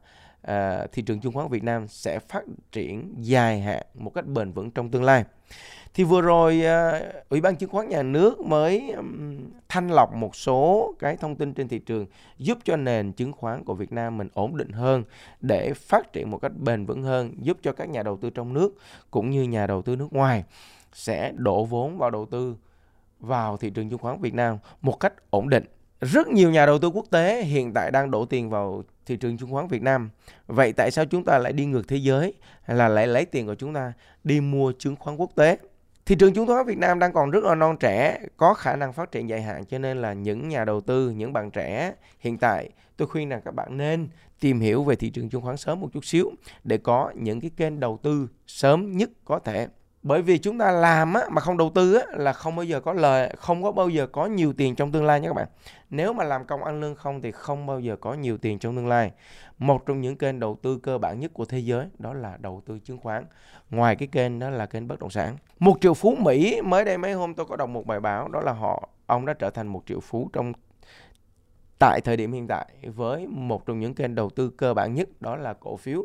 à, 0.48 0.86
thị 0.92 1.02
trường 1.02 1.20
chứng 1.20 1.32
khoán 1.32 1.48
Việt 1.48 1.64
Nam 1.64 1.88
sẽ 1.88 2.18
phát 2.18 2.42
triển 2.72 3.14
dài 3.18 3.60
hạn 3.60 3.82
một 3.94 4.10
cách 4.14 4.26
bền 4.26 4.52
vững 4.52 4.70
trong 4.70 4.90
tương 4.90 5.04
lai. 5.04 5.24
Thì 5.94 6.04
vừa 6.04 6.20
rồi 6.20 6.64
à, 6.64 7.02
Ủy 7.28 7.40
ban 7.40 7.56
chứng 7.56 7.70
khoán 7.70 7.88
nhà 7.88 8.02
nước 8.02 8.40
mới 8.40 8.90
um, 8.90 9.38
thanh 9.68 9.90
lọc 9.90 10.14
một 10.14 10.36
số 10.36 10.94
cái 10.98 11.16
thông 11.16 11.36
tin 11.36 11.54
trên 11.54 11.68
thị 11.68 11.78
trường 11.78 12.06
giúp 12.38 12.58
cho 12.64 12.76
nền 12.76 13.12
chứng 13.12 13.32
khoán 13.32 13.64
của 13.64 13.74
Việt 13.74 13.92
Nam 13.92 14.18
mình 14.18 14.28
ổn 14.34 14.56
định 14.56 14.72
hơn 14.72 15.04
để 15.40 15.72
phát 15.74 16.12
triển 16.12 16.30
một 16.30 16.38
cách 16.38 16.52
bền 16.58 16.86
vững 16.86 17.02
hơn, 17.02 17.34
giúp 17.38 17.58
cho 17.62 17.72
các 17.72 17.88
nhà 17.88 18.02
đầu 18.02 18.16
tư 18.16 18.30
trong 18.30 18.52
nước 18.52 18.74
cũng 19.10 19.30
như 19.30 19.42
nhà 19.42 19.66
đầu 19.66 19.82
tư 19.82 19.96
nước 19.96 20.12
ngoài 20.12 20.44
sẽ 20.92 21.32
đổ 21.36 21.64
vốn 21.64 21.98
vào 21.98 22.10
đầu 22.10 22.26
tư 22.26 22.56
vào 23.20 23.56
thị 23.56 23.70
trường 23.70 23.90
chứng 23.90 23.98
khoán 23.98 24.20
Việt 24.20 24.34
Nam 24.34 24.58
một 24.80 25.00
cách 25.00 25.30
ổn 25.30 25.48
định. 25.48 25.64
Rất 26.00 26.28
nhiều 26.28 26.50
nhà 26.50 26.66
đầu 26.66 26.78
tư 26.78 26.88
quốc 26.88 27.06
tế 27.10 27.42
hiện 27.42 27.72
tại 27.74 27.90
đang 27.90 28.10
đổ 28.10 28.24
tiền 28.24 28.50
vào 28.50 28.82
thị 29.06 29.16
trường 29.16 29.38
chứng 29.38 29.52
khoán 29.52 29.68
Việt 29.68 29.82
Nam. 29.82 30.10
Vậy 30.46 30.72
tại 30.72 30.90
sao 30.90 31.04
chúng 31.04 31.24
ta 31.24 31.38
lại 31.38 31.52
đi 31.52 31.64
ngược 31.64 31.88
thế 31.88 31.96
giới 31.96 32.34
là 32.66 32.88
lại 32.88 33.06
lấy 33.06 33.24
tiền 33.24 33.46
của 33.46 33.54
chúng 33.54 33.74
ta 33.74 33.92
đi 34.24 34.40
mua 34.40 34.72
chứng 34.78 34.96
khoán 34.96 35.16
quốc 35.16 35.30
tế? 35.34 35.58
Thị 36.06 36.16
trường 36.18 36.34
chứng 36.34 36.46
khoán 36.46 36.66
Việt 36.66 36.78
Nam 36.78 36.98
đang 36.98 37.12
còn 37.12 37.30
rất 37.30 37.44
là 37.44 37.54
non 37.54 37.76
trẻ, 37.80 38.18
có 38.36 38.54
khả 38.54 38.76
năng 38.76 38.92
phát 38.92 39.12
triển 39.12 39.28
dài 39.28 39.42
hạn 39.42 39.64
cho 39.64 39.78
nên 39.78 40.02
là 40.02 40.12
những 40.12 40.48
nhà 40.48 40.64
đầu 40.64 40.80
tư, 40.80 41.10
những 41.10 41.32
bạn 41.32 41.50
trẻ 41.50 41.94
hiện 42.18 42.38
tại 42.38 42.70
tôi 42.96 43.08
khuyên 43.08 43.28
rằng 43.28 43.40
các 43.44 43.54
bạn 43.54 43.76
nên 43.76 44.08
tìm 44.40 44.60
hiểu 44.60 44.84
về 44.84 44.96
thị 44.96 45.10
trường 45.10 45.28
chứng 45.28 45.42
khoán 45.42 45.56
sớm 45.56 45.80
một 45.80 45.88
chút 45.92 46.04
xíu 46.04 46.30
để 46.64 46.78
có 46.78 47.12
những 47.14 47.40
cái 47.40 47.50
kênh 47.56 47.80
đầu 47.80 47.98
tư 48.02 48.28
sớm 48.46 48.96
nhất 48.96 49.10
có 49.24 49.38
thể. 49.38 49.68
Bởi 50.02 50.22
vì 50.22 50.38
chúng 50.38 50.58
ta 50.58 50.70
làm 50.70 51.14
á, 51.14 51.22
mà 51.30 51.40
không 51.40 51.56
đầu 51.56 51.70
tư 51.74 51.94
á, 51.94 52.02
là 52.10 52.32
không 52.32 52.56
bao 52.56 52.64
giờ 52.64 52.80
có 52.80 52.92
lời, 52.92 53.34
không 53.38 53.62
có 53.62 53.72
bao 53.72 53.88
giờ 53.88 54.06
có 54.06 54.26
nhiều 54.26 54.52
tiền 54.52 54.74
trong 54.74 54.92
tương 54.92 55.04
lai 55.04 55.20
nha 55.20 55.28
các 55.28 55.34
bạn. 55.34 55.48
Nếu 55.90 56.12
mà 56.12 56.24
làm 56.24 56.44
công 56.44 56.64
ăn 56.64 56.80
lương 56.80 56.94
không 56.94 57.22
thì 57.22 57.32
không 57.32 57.66
bao 57.66 57.80
giờ 57.80 57.96
có 58.00 58.14
nhiều 58.14 58.38
tiền 58.38 58.58
trong 58.58 58.76
tương 58.76 58.88
lai. 58.88 59.12
Một 59.58 59.86
trong 59.86 60.00
những 60.00 60.16
kênh 60.16 60.40
đầu 60.40 60.58
tư 60.62 60.78
cơ 60.82 60.98
bản 60.98 61.20
nhất 61.20 61.30
của 61.34 61.44
thế 61.44 61.58
giới 61.58 61.86
đó 61.98 62.12
là 62.14 62.36
đầu 62.40 62.62
tư 62.66 62.78
chứng 62.78 62.98
khoán. 62.98 63.24
Ngoài 63.70 63.96
cái 63.96 64.08
kênh 64.12 64.38
đó 64.38 64.50
là 64.50 64.66
kênh 64.66 64.88
bất 64.88 65.00
động 65.00 65.10
sản. 65.10 65.36
Một 65.58 65.76
triệu 65.80 65.94
phú 65.94 66.16
Mỹ 66.18 66.60
mới 66.64 66.84
đây 66.84 66.98
mấy 66.98 67.12
hôm 67.12 67.34
tôi 67.34 67.46
có 67.46 67.56
đọc 67.56 67.68
một 67.68 67.86
bài 67.86 68.00
báo 68.00 68.28
đó 68.28 68.40
là 68.40 68.52
họ 68.52 68.88
ông 69.06 69.26
đã 69.26 69.32
trở 69.32 69.50
thành 69.50 69.66
một 69.66 69.82
triệu 69.86 70.00
phú 70.00 70.30
trong 70.32 70.52
tại 71.78 72.00
thời 72.00 72.16
điểm 72.16 72.32
hiện 72.32 72.46
tại 72.46 72.66
với 72.82 73.26
một 73.26 73.66
trong 73.66 73.80
những 73.80 73.94
kênh 73.94 74.14
đầu 74.14 74.30
tư 74.30 74.50
cơ 74.50 74.74
bản 74.74 74.94
nhất 74.94 75.08
đó 75.20 75.36
là 75.36 75.54
cổ 75.60 75.76
phiếu. 75.76 76.02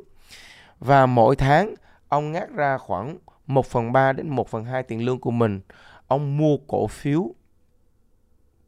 Và 0.80 1.06
mỗi 1.06 1.36
tháng 1.36 1.76
ông 2.08 2.32
ngắt 2.32 2.50
ra 2.50 2.78
khoảng 2.78 3.18
1 3.48 3.66
phần 3.66 3.92
3 3.92 4.14
đến 4.14 4.30
1 4.30 4.50
phần 4.50 4.66
2 4.66 4.84
tiền 4.84 5.06
lương 5.06 5.20
của 5.20 5.32
mình. 5.32 5.62
Ông 6.08 6.38
mua 6.38 6.58
cổ 6.68 6.88
phiếu 6.88 7.36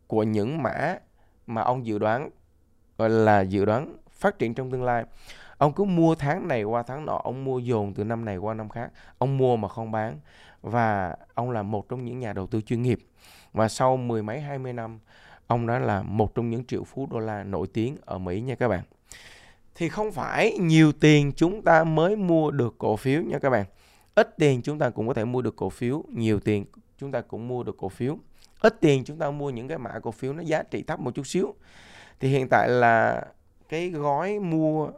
của 0.07 0.23
những 0.23 0.63
mã 0.63 0.97
mà 1.47 1.61
ông 1.61 1.85
dự 1.85 1.99
đoán, 1.99 2.29
gọi 2.97 3.09
là 3.09 3.41
dự 3.41 3.65
đoán 3.65 3.95
phát 4.09 4.39
triển 4.39 4.53
trong 4.53 4.71
tương 4.71 4.83
lai. 4.83 5.05
Ông 5.57 5.73
cứ 5.73 5.83
mua 5.83 6.15
tháng 6.15 6.47
này 6.47 6.63
qua 6.63 6.83
tháng 6.83 7.05
nọ, 7.05 7.21
ông 7.23 7.43
mua 7.43 7.59
dồn 7.59 7.93
từ 7.93 8.03
năm 8.03 8.25
này 8.25 8.37
qua 8.37 8.53
năm 8.53 8.69
khác, 8.69 8.91
ông 9.17 9.37
mua 9.37 9.57
mà 9.57 9.67
không 9.67 9.91
bán. 9.91 10.19
Và 10.61 11.15
ông 11.33 11.51
là 11.51 11.63
một 11.63 11.89
trong 11.89 12.05
những 12.05 12.19
nhà 12.19 12.33
đầu 12.33 12.47
tư 12.47 12.61
chuyên 12.61 12.81
nghiệp. 12.81 12.99
Và 13.53 13.67
sau 13.67 13.97
mười 13.97 14.23
mấy, 14.23 14.41
hai 14.41 14.59
mươi 14.59 14.73
năm, 14.73 14.99
ông 15.47 15.67
đó 15.67 15.79
là 15.79 16.01
một 16.01 16.35
trong 16.35 16.49
những 16.49 16.65
triệu 16.65 16.83
phú 16.83 17.07
đô 17.11 17.19
la 17.19 17.43
nổi 17.43 17.67
tiếng 17.73 17.97
ở 18.05 18.17
Mỹ 18.17 18.41
nha 18.41 18.55
các 18.55 18.67
bạn. 18.67 18.83
Thì 19.75 19.89
không 19.89 20.11
phải 20.11 20.57
nhiều 20.57 20.91
tiền 20.91 21.31
chúng 21.35 21.61
ta 21.61 21.83
mới 21.83 22.15
mua 22.15 22.51
được 22.51 22.75
cổ 22.77 22.95
phiếu 22.95 23.21
nha 23.21 23.39
các 23.39 23.49
bạn 23.49 23.65
ít 24.15 24.37
tiền 24.37 24.61
chúng 24.61 24.79
ta 24.79 24.89
cũng 24.89 25.07
có 25.07 25.13
thể 25.13 25.25
mua 25.25 25.41
được 25.41 25.55
cổ 25.55 25.69
phiếu, 25.69 26.03
nhiều 26.13 26.39
tiền 26.39 26.65
chúng 26.97 27.11
ta 27.11 27.21
cũng 27.21 27.47
mua 27.47 27.63
được 27.63 27.77
cổ 27.77 27.89
phiếu. 27.89 28.17
Ít 28.59 28.75
tiền 28.81 29.03
chúng 29.03 29.17
ta 29.17 29.31
mua 29.31 29.49
những 29.49 29.67
cái 29.67 29.77
mã 29.77 29.99
cổ 30.03 30.11
phiếu 30.11 30.33
nó 30.33 30.41
giá 30.41 30.63
trị 30.63 30.83
thấp 30.83 30.99
một 30.99 31.15
chút 31.15 31.27
xíu. 31.27 31.55
Thì 32.19 32.29
hiện 32.29 32.47
tại 32.49 32.69
là 32.69 33.25
cái 33.69 33.89
gói 33.89 34.39
mua 34.39 34.89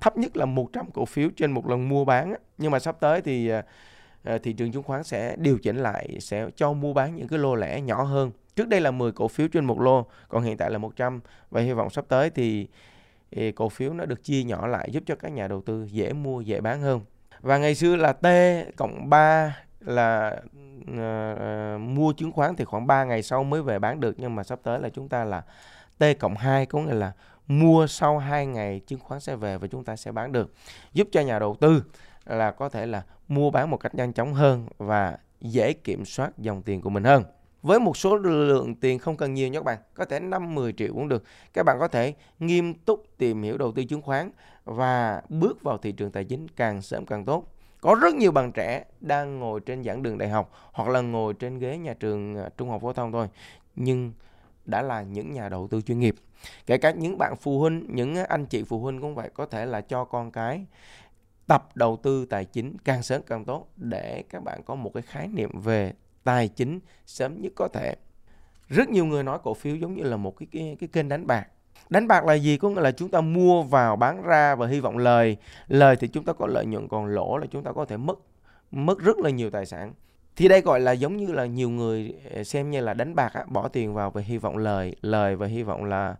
thấp 0.00 0.16
nhất 0.16 0.36
là 0.36 0.46
100 0.46 0.90
cổ 0.94 1.04
phiếu 1.04 1.28
trên 1.36 1.52
một 1.52 1.68
lần 1.68 1.88
mua 1.88 2.04
bán 2.04 2.34
nhưng 2.58 2.70
mà 2.70 2.78
sắp 2.78 2.96
tới 3.00 3.20
thì 3.20 3.48
à, 3.48 3.62
à, 4.22 4.38
thị 4.38 4.52
trường 4.52 4.72
chứng 4.72 4.82
khoán 4.82 5.04
sẽ 5.04 5.36
điều 5.38 5.58
chỉnh 5.58 5.76
lại, 5.76 6.16
sẽ 6.20 6.48
cho 6.56 6.72
mua 6.72 6.92
bán 6.92 7.16
những 7.16 7.28
cái 7.28 7.38
lô 7.38 7.54
lẻ 7.54 7.80
nhỏ 7.80 8.02
hơn. 8.02 8.30
Trước 8.56 8.68
đây 8.68 8.80
là 8.80 8.90
10 8.90 9.12
cổ 9.12 9.28
phiếu 9.28 9.48
trên 9.48 9.64
một 9.64 9.80
lô, 9.80 10.06
còn 10.28 10.42
hiện 10.42 10.56
tại 10.56 10.70
là 10.70 10.78
100 10.78 11.20
và 11.50 11.60
hy 11.60 11.72
vọng 11.72 11.90
sắp 11.90 12.04
tới 12.08 12.30
thì 12.30 12.68
à, 13.36 13.42
cổ 13.56 13.68
phiếu 13.68 13.92
nó 13.92 14.06
được 14.06 14.24
chia 14.24 14.42
nhỏ 14.42 14.66
lại 14.66 14.88
giúp 14.92 15.02
cho 15.06 15.14
các 15.14 15.32
nhà 15.32 15.48
đầu 15.48 15.62
tư 15.62 15.86
dễ 15.90 16.12
mua, 16.12 16.40
dễ 16.40 16.60
bán 16.60 16.80
hơn 16.80 17.00
và 17.40 17.58
ngày 17.58 17.74
xưa 17.74 17.96
là 17.96 18.12
T 18.12 18.26
cộng 18.76 19.10
3 19.10 19.56
là 19.80 20.36
uh, 20.90 21.80
mua 21.80 22.12
chứng 22.12 22.32
khoán 22.32 22.56
thì 22.56 22.64
khoảng 22.64 22.86
3 22.86 23.04
ngày 23.04 23.22
sau 23.22 23.44
mới 23.44 23.62
về 23.62 23.78
bán 23.78 24.00
được. 24.00 24.14
Nhưng 24.18 24.36
mà 24.36 24.44
sắp 24.44 24.58
tới 24.62 24.80
là 24.80 24.88
chúng 24.88 25.08
ta 25.08 25.24
là 25.24 25.42
T 25.98 26.04
cộng 26.18 26.36
2 26.36 26.66
có 26.66 26.78
nghĩa 26.78 26.94
là 26.94 27.12
mua 27.46 27.86
sau 27.86 28.18
2 28.18 28.46
ngày 28.46 28.80
chứng 28.86 29.00
khoán 29.00 29.20
sẽ 29.20 29.36
về 29.36 29.58
và 29.58 29.66
chúng 29.66 29.84
ta 29.84 29.96
sẽ 29.96 30.12
bán 30.12 30.32
được. 30.32 30.52
Giúp 30.92 31.08
cho 31.12 31.20
nhà 31.20 31.38
đầu 31.38 31.56
tư 31.60 31.84
là 32.24 32.50
có 32.50 32.68
thể 32.68 32.86
là 32.86 33.02
mua 33.28 33.50
bán 33.50 33.70
một 33.70 33.76
cách 33.76 33.94
nhanh 33.94 34.12
chóng 34.12 34.34
hơn 34.34 34.66
và 34.78 35.16
dễ 35.40 35.72
kiểm 35.72 36.04
soát 36.04 36.38
dòng 36.38 36.62
tiền 36.62 36.80
của 36.80 36.90
mình 36.90 37.04
hơn 37.04 37.24
với 37.66 37.80
một 37.80 37.96
số 37.96 38.16
lượng 38.16 38.74
tiền 38.74 38.98
không 38.98 39.16
cần 39.16 39.34
nhiều 39.34 39.48
nhé 39.48 39.58
các 39.58 39.64
bạn, 39.64 39.78
có 39.94 40.04
thể 40.04 40.20
5 40.20 40.54
10 40.54 40.72
triệu 40.72 40.92
cũng 40.94 41.08
được. 41.08 41.24
Các 41.52 41.62
bạn 41.62 41.76
có 41.80 41.88
thể 41.88 42.14
nghiêm 42.38 42.74
túc 42.74 43.04
tìm 43.18 43.42
hiểu 43.42 43.58
đầu 43.58 43.72
tư 43.72 43.84
chứng 43.84 44.02
khoán 44.02 44.30
và 44.64 45.22
bước 45.28 45.62
vào 45.62 45.78
thị 45.78 45.92
trường 45.92 46.10
tài 46.10 46.24
chính 46.24 46.46
càng 46.56 46.82
sớm 46.82 47.06
càng 47.06 47.24
tốt. 47.24 47.44
Có 47.80 47.94
rất 47.94 48.14
nhiều 48.14 48.32
bạn 48.32 48.52
trẻ 48.52 48.84
đang 49.00 49.38
ngồi 49.38 49.60
trên 49.60 49.84
giảng 49.84 50.02
đường 50.02 50.18
đại 50.18 50.28
học 50.28 50.50
hoặc 50.72 50.88
là 50.88 51.00
ngồi 51.00 51.34
trên 51.34 51.58
ghế 51.58 51.78
nhà 51.78 51.94
trường 51.94 52.36
à, 52.36 52.48
trung 52.56 52.70
học 52.70 52.82
phổ 52.82 52.92
thông 52.92 53.12
thôi, 53.12 53.28
nhưng 53.76 54.12
đã 54.64 54.82
là 54.82 55.02
những 55.02 55.32
nhà 55.32 55.48
đầu 55.48 55.68
tư 55.70 55.80
chuyên 55.80 55.98
nghiệp. 55.98 56.14
Kể 56.66 56.78
cả 56.78 56.90
những 56.90 57.18
bạn 57.18 57.36
phụ 57.36 57.60
huynh, 57.60 57.86
những 57.88 58.16
anh 58.16 58.46
chị 58.46 58.62
phụ 58.62 58.80
huynh 58.80 59.00
cũng 59.00 59.14
vậy, 59.14 59.30
có 59.34 59.46
thể 59.46 59.66
là 59.66 59.80
cho 59.80 60.04
con 60.04 60.30
cái 60.30 60.66
tập 61.46 61.68
đầu 61.74 61.98
tư 62.02 62.26
tài 62.30 62.44
chính 62.44 62.76
càng 62.84 63.02
sớm 63.02 63.22
càng 63.26 63.44
tốt 63.44 63.68
để 63.76 64.24
các 64.28 64.42
bạn 64.44 64.62
có 64.64 64.74
một 64.74 64.90
cái 64.94 65.02
khái 65.02 65.28
niệm 65.28 65.60
về 65.60 65.92
tài 66.26 66.48
chính 66.48 66.80
sớm 67.06 67.42
nhất 67.42 67.52
có 67.56 67.68
thể. 67.68 67.94
Rất 68.68 68.88
nhiều 68.88 69.04
người 69.04 69.22
nói 69.22 69.38
cổ 69.42 69.54
phiếu 69.54 69.76
giống 69.76 69.94
như 69.94 70.02
là 70.02 70.16
một 70.16 70.36
cái 70.38 70.46
cái, 70.52 70.76
cái 70.80 70.88
kênh 70.92 71.08
đánh 71.08 71.26
bạc. 71.26 71.46
Đánh 71.88 72.08
bạc 72.08 72.24
là 72.24 72.34
gì? 72.34 72.56
Có 72.56 72.68
nghĩa 72.68 72.80
là 72.80 72.90
chúng 72.90 73.08
ta 73.08 73.20
mua 73.20 73.62
vào 73.62 73.96
bán 73.96 74.22
ra 74.22 74.54
và 74.54 74.66
hy 74.66 74.80
vọng 74.80 74.98
lời. 74.98 75.36
Lời 75.68 75.96
thì 75.96 76.08
chúng 76.08 76.24
ta 76.24 76.32
có 76.32 76.46
lợi 76.46 76.66
nhuận 76.66 76.88
còn 76.88 77.06
lỗ 77.06 77.38
là 77.38 77.46
chúng 77.50 77.62
ta 77.62 77.72
có 77.72 77.84
thể 77.84 77.96
mất 77.96 78.18
mất 78.70 78.98
rất 78.98 79.18
là 79.18 79.30
nhiều 79.30 79.50
tài 79.50 79.66
sản. 79.66 79.92
Thì 80.36 80.48
đây 80.48 80.60
gọi 80.60 80.80
là 80.80 80.92
giống 80.92 81.16
như 81.16 81.26
là 81.26 81.46
nhiều 81.46 81.70
người 81.70 82.14
ờ, 82.34 82.44
xem 82.44 82.70
như 82.70 82.80
là 82.80 82.94
đánh 82.94 83.14
bạc 83.14 83.32
á, 83.34 83.44
bỏ 83.48 83.68
tiền 83.68 83.94
vào 83.94 84.10
và 84.10 84.20
hy 84.20 84.38
vọng 84.38 84.56
lời. 84.56 84.96
Lời 85.00 85.36
và 85.36 85.46
hy 85.46 85.62
vọng 85.62 85.84
là 85.84 86.16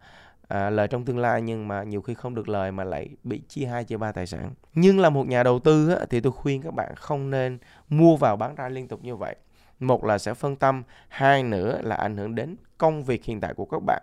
à, 0.49 0.71
lời 0.71 0.89
trong 0.89 1.05
tương 1.05 1.19
lai 1.19 1.43
nhưng 1.43 1.69
mà 1.69 1.83
nhiều 1.83 2.03
khi 2.03 2.15
không 2.15 2.35
được 2.35 2.49
lời 2.49 2.73
mà 2.73 2.85
lại 2.85 3.09
bị 3.25 3.43
chia 3.49 3.67
hai 3.67 3.85
chia 3.85 3.97
ba 3.97 4.13
tài 4.13 4.27
sản. 4.27 4.51
Nhưng 4.75 5.01
là 5.01 5.11
một 5.11 5.27
nhà 5.27 5.43
đầu 5.43 5.59
tư 5.59 5.95
á, 5.95 6.07
thì 6.11 6.21
tôi 6.21 6.33
khuyên 6.33 6.63
các 6.63 6.75
bạn 6.75 6.95
không 6.97 7.31
nên 7.31 7.59
mua 7.89 8.17
vào 8.17 8.37
bán 8.37 8.55
ra 8.55 8.69
liên 8.69 8.89
tục 8.89 9.05
như 9.05 9.17
vậy 9.17 9.37
một 9.81 10.05
là 10.05 10.19
sẽ 10.19 10.35
phân 10.35 10.57
tâm 10.57 10.83
hai 11.09 11.43
nữa 11.43 11.79
là 11.83 11.97
ảnh 11.97 12.17
hưởng 12.17 12.35
đến 12.35 12.57
công 12.79 13.05
việc 13.05 13.25
hiện 13.25 13.41
tại 13.41 13.55
của 13.55 13.65
các 13.65 13.83
bạn. 13.87 14.03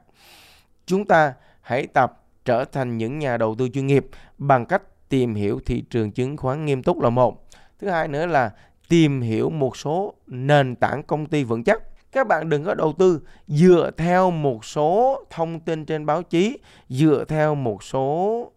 Chúng 0.85 1.05
ta 1.05 1.33
hãy 1.61 1.87
tập 1.87 2.23
trở 2.45 2.65
thành 2.65 2.97
những 2.97 3.19
nhà 3.19 3.37
đầu 3.37 3.55
tư 3.55 3.69
chuyên 3.73 3.87
nghiệp 3.87 4.07
bằng 4.37 4.65
cách 4.65 4.81
tìm 5.09 5.35
hiểu 5.35 5.59
thị 5.65 5.83
trường 5.89 6.11
chứng 6.11 6.37
khoán 6.37 6.65
nghiêm 6.65 6.83
túc 6.83 7.01
là 7.01 7.09
một. 7.09 7.47
Thứ 7.79 7.89
hai 7.89 8.07
nữa 8.07 8.25
là 8.25 8.51
tìm 8.87 9.21
hiểu 9.21 9.49
một 9.49 9.77
số 9.77 10.13
nền 10.27 10.75
tảng 10.75 11.03
công 11.03 11.25
ty 11.25 11.43
vững 11.43 11.63
chắc. 11.63 11.81
Các 12.11 12.27
bạn 12.27 12.49
đừng 12.49 12.63
có 12.63 12.73
đầu 12.73 12.93
tư 12.93 13.21
dựa 13.47 13.91
theo 13.97 14.31
một 14.31 14.65
số 14.65 15.23
thông 15.29 15.59
tin 15.59 15.85
trên 15.85 16.05
báo 16.05 16.23
chí 16.23 16.57
dựa 16.89 17.25
theo 17.27 17.55
một 17.55 17.83
số 17.83 18.51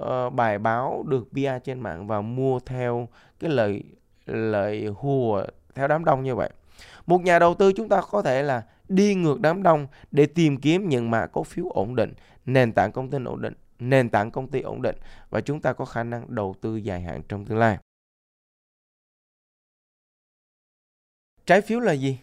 uh, 0.00 0.32
bài 0.32 0.58
báo 0.58 1.04
được 1.06 1.28
PR 1.32 1.64
trên 1.64 1.80
mạng 1.80 2.06
và 2.06 2.20
mua 2.20 2.60
theo 2.60 3.08
cái 3.40 3.50
lời 3.50 3.82
lời 4.26 4.86
hùa 4.96 5.44
theo 5.74 5.88
đám 5.88 6.04
đông 6.04 6.22
như 6.22 6.34
vậy 6.34 6.50
một 7.10 7.22
nhà 7.22 7.38
đầu 7.38 7.54
tư 7.54 7.72
chúng 7.72 7.88
ta 7.88 8.00
có 8.10 8.22
thể 8.22 8.42
là 8.42 8.62
đi 8.88 9.14
ngược 9.14 9.40
đám 9.40 9.62
đông 9.62 9.86
để 10.10 10.26
tìm 10.26 10.56
kiếm 10.56 10.88
những 10.88 11.10
mã 11.10 11.26
cổ 11.26 11.44
phiếu 11.44 11.64
ổn 11.68 11.96
định, 11.96 12.14
nền 12.46 12.72
tảng 12.72 12.92
công 12.92 13.10
ty 13.10 13.18
ổn 13.24 13.42
định, 13.42 13.54
nền 13.78 14.10
tảng 14.10 14.30
công 14.30 14.48
ty 14.48 14.60
ổn 14.60 14.82
định 14.82 14.96
và 15.30 15.40
chúng 15.40 15.60
ta 15.60 15.72
có 15.72 15.84
khả 15.84 16.04
năng 16.04 16.34
đầu 16.34 16.54
tư 16.60 16.76
dài 16.76 17.00
hạn 17.00 17.22
trong 17.28 17.44
tương 17.44 17.58
lai. 17.58 17.78
Trái 21.46 21.60
phiếu 21.60 21.80
là 21.80 21.92
gì? 21.92 22.18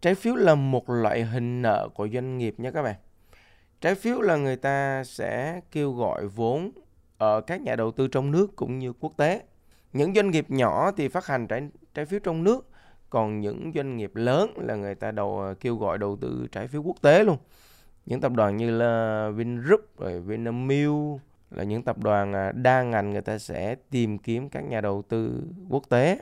Trái 0.00 0.14
phiếu 0.14 0.34
là 0.34 0.54
một 0.54 0.90
loại 0.90 1.24
hình 1.24 1.62
nợ 1.62 1.88
của 1.94 2.08
doanh 2.08 2.38
nghiệp 2.38 2.54
nha 2.58 2.70
các 2.70 2.82
bạn. 2.82 2.96
Trái 3.80 3.94
phiếu 3.94 4.20
là 4.20 4.36
người 4.36 4.56
ta 4.56 5.04
sẽ 5.04 5.60
kêu 5.72 5.92
gọi 5.92 6.26
vốn 6.26 6.70
ở 7.18 7.40
các 7.40 7.60
nhà 7.60 7.76
đầu 7.76 7.90
tư 7.90 8.08
trong 8.08 8.30
nước 8.30 8.56
cũng 8.56 8.78
như 8.78 8.92
quốc 8.92 9.12
tế. 9.16 9.42
Những 9.92 10.14
doanh 10.14 10.30
nghiệp 10.30 10.50
nhỏ 10.50 10.90
thì 10.96 11.08
phát 11.08 11.26
hành 11.26 11.46
trái 11.46 11.68
trái 11.94 12.06
phiếu 12.06 12.20
trong 12.20 12.44
nước 12.44 12.70
còn 13.10 13.40
những 13.40 13.72
doanh 13.74 13.96
nghiệp 13.96 14.16
lớn 14.16 14.52
là 14.56 14.74
người 14.74 14.94
ta 14.94 15.10
đầu 15.10 15.40
ờ, 15.40 15.54
kêu 15.54 15.76
gọi 15.76 15.98
đầu 15.98 16.16
tư 16.20 16.46
trái 16.52 16.68
phiếu 16.68 16.82
quốc 16.82 16.96
tế 17.02 17.24
luôn. 17.24 17.36
Những 18.06 18.20
tập 18.20 18.32
đoàn 18.32 18.56
như 18.56 18.70
là 18.70 19.30
Vingroup, 19.34 19.80
rồi 19.98 20.20
Vinamilk 20.20 21.20
là 21.50 21.64
những 21.64 21.82
tập 21.82 21.98
đoàn 21.98 22.32
à, 22.32 22.52
đa 22.52 22.82
ngành 22.82 23.10
người 23.10 23.22
ta 23.22 23.38
sẽ 23.38 23.74
tìm 23.90 24.18
kiếm 24.18 24.48
các 24.48 24.60
nhà 24.60 24.80
đầu 24.80 25.02
tư 25.08 25.42
quốc 25.68 25.82
tế. 25.88 26.18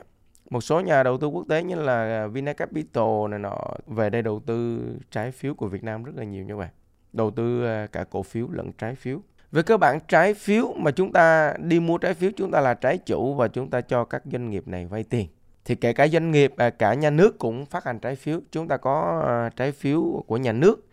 Một 0.49 0.61
số 0.61 0.79
nhà 0.79 1.03
đầu 1.03 1.17
tư 1.17 1.27
quốc 1.27 1.45
tế 1.49 1.63
như 1.63 1.75
là 1.75 2.23
à, 2.23 2.27
Vinacapital 2.27 3.27
này 3.29 3.39
nọ 3.39 3.57
về 3.87 4.09
đây 4.09 4.21
đầu 4.21 4.41
tư 4.45 4.79
trái 5.11 5.31
phiếu 5.31 5.53
của 5.53 5.67
Việt 5.67 5.83
Nam 5.83 6.03
rất 6.03 6.15
là 6.15 6.23
nhiều 6.23 6.43
như 6.43 6.55
vậy 6.55 6.67
đầu 7.13 7.31
tư 7.31 7.65
à, 7.65 7.87
cả 7.91 8.03
cổ 8.03 8.23
phiếu 8.23 8.47
lẫn 8.51 8.71
trái 8.71 8.95
phiếu. 8.95 9.21
Về 9.51 9.61
cơ 9.63 9.77
bản, 9.77 9.99
trái 10.07 10.33
phiếu 10.33 10.73
mà 10.73 10.91
chúng 10.91 11.11
ta 11.11 11.53
đi 11.59 11.79
mua 11.79 11.97
trái 11.97 12.13
phiếu, 12.13 12.31
chúng 12.35 12.51
ta 12.51 12.61
là 12.61 12.73
trái 12.73 12.97
chủ 12.97 13.33
và 13.33 13.47
chúng 13.47 13.69
ta 13.69 13.81
cho 13.81 14.05
các 14.05 14.23
doanh 14.31 14.49
nghiệp 14.49 14.67
này 14.67 14.85
vay 14.85 15.03
tiền 15.03 15.27
thì 15.67 15.75
kể 15.75 15.93
cả 15.93 16.07
doanh 16.07 16.31
nghiệp 16.31 16.53
à, 16.57 16.69
cả 16.69 16.93
nhà 16.93 17.09
nước 17.09 17.39
cũng 17.39 17.65
phát 17.65 17.83
hành 17.83 17.99
trái 17.99 18.15
phiếu. 18.15 18.39
Chúng 18.51 18.67
ta 18.67 18.77
có 18.77 19.23
à, 19.27 19.49
trái 19.55 19.71
phiếu 19.71 20.23
của 20.27 20.37
nhà 20.37 20.51
nước, 20.51 20.87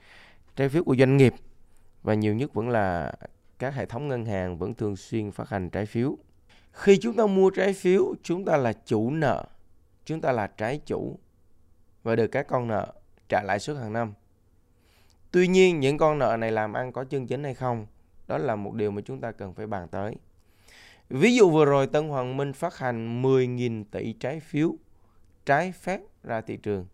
trái 0.56 0.68
phiếu 0.68 0.84
của 0.84 0.96
doanh 0.96 1.16
nghiệp. 1.16 1.34
Và 2.02 2.14
nhiều 2.14 2.34
nhất 2.34 2.54
vẫn 2.54 2.68
là 2.68 3.12
các 3.58 3.74
hệ 3.74 3.86
thống 3.86 4.08
ngân 4.08 4.24
hàng 4.24 4.58
vẫn 4.58 4.74
thường 4.74 4.96
xuyên 4.96 5.30
phát 5.30 5.48
hành 5.48 5.70
trái 5.70 5.86
phiếu. 5.86 6.18
Khi 6.72 6.98
chúng 6.98 7.16
ta 7.16 7.26
mua 7.26 7.50
trái 7.50 7.72
phiếu, 7.72 8.14
chúng 8.22 8.44
ta 8.44 8.56
là 8.56 8.72
chủ 8.72 9.10
nợ. 9.10 9.44
Chúng 10.04 10.20
ta 10.20 10.32
là 10.32 10.46
trái 10.46 10.80
chủ. 10.86 11.18
Và 12.02 12.16
được 12.16 12.26
các 12.26 12.46
con 12.48 12.68
nợ 12.68 12.92
trả 13.28 13.42
lãi 13.42 13.58
suất 13.58 13.76
hàng 13.76 13.92
năm. 13.92 14.12
Tuy 15.30 15.48
nhiên, 15.48 15.80
những 15.80 15.98
con 15.98 16.18
nợ 16.18 16.36
này 16.36 16.52
làm 16.52 16.72
ăn 16.72 16.92
có 16.92 17.04
chân 17.04 17.26
chính 17.26 17.44
hay 17.44 17.54
không, 17.54 17.86
đó 18.26 18.38
là 18.38 18.56
một 18.56 18.74
điều 18.74 18.90
mà 18.90 19.02
chúng 19.04 19.20
ta 19.20 19.32
cần 19.32 19.54
phải 19.54 19.66
bàn 19.66 19.88
tới 19.88 20.16
ví 21.08 21.34
dụ 21.34 21.50
vừa 21.50 21.64
rồi 21.64 21.86
Tân 21.86 22.08
Hoàng 22.08 22.36
Minh 22.36 22.52
phát 22.52 22.78
hành 22.78 23.22
10.000 23.22 23.84
tỷ 23.90 24.12
trái 24.12 24.40
phiếu, 24.40 24.74
trái 25.46 25.72
phép 25.72 26.00
ra 26.22 26.40
thị 26.40 26.56
trường 26.56 26.86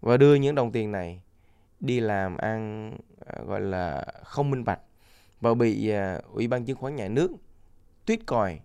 và 0.00 0.16
đưa 0.16 0.34
những 0.34 0.54
đồng 0.54 0.72
tiền 0.72 0.92
này 0.92 1.22
đi 1.80 2.00
làm 2.00 2.36
ăn 2.36 2.92
à, 3.26 3.42
gọi 3.46 3.60
là, 3.60 4.04
không 4.24 4.50
minh 4.50 4.64
bạch 4.64 4.80
và 5.40 5.54
bị 5.54 5.88
à, 5.88 6.20
ủy 6.32 6.48
ban 6.48 6.64
chứng 6.64 6.76
khoán 6.76 6.96
nhà 6.96 7.08
nước 7.08 7.30
tuyết 8.06 8.26
còi, 8.26 8.60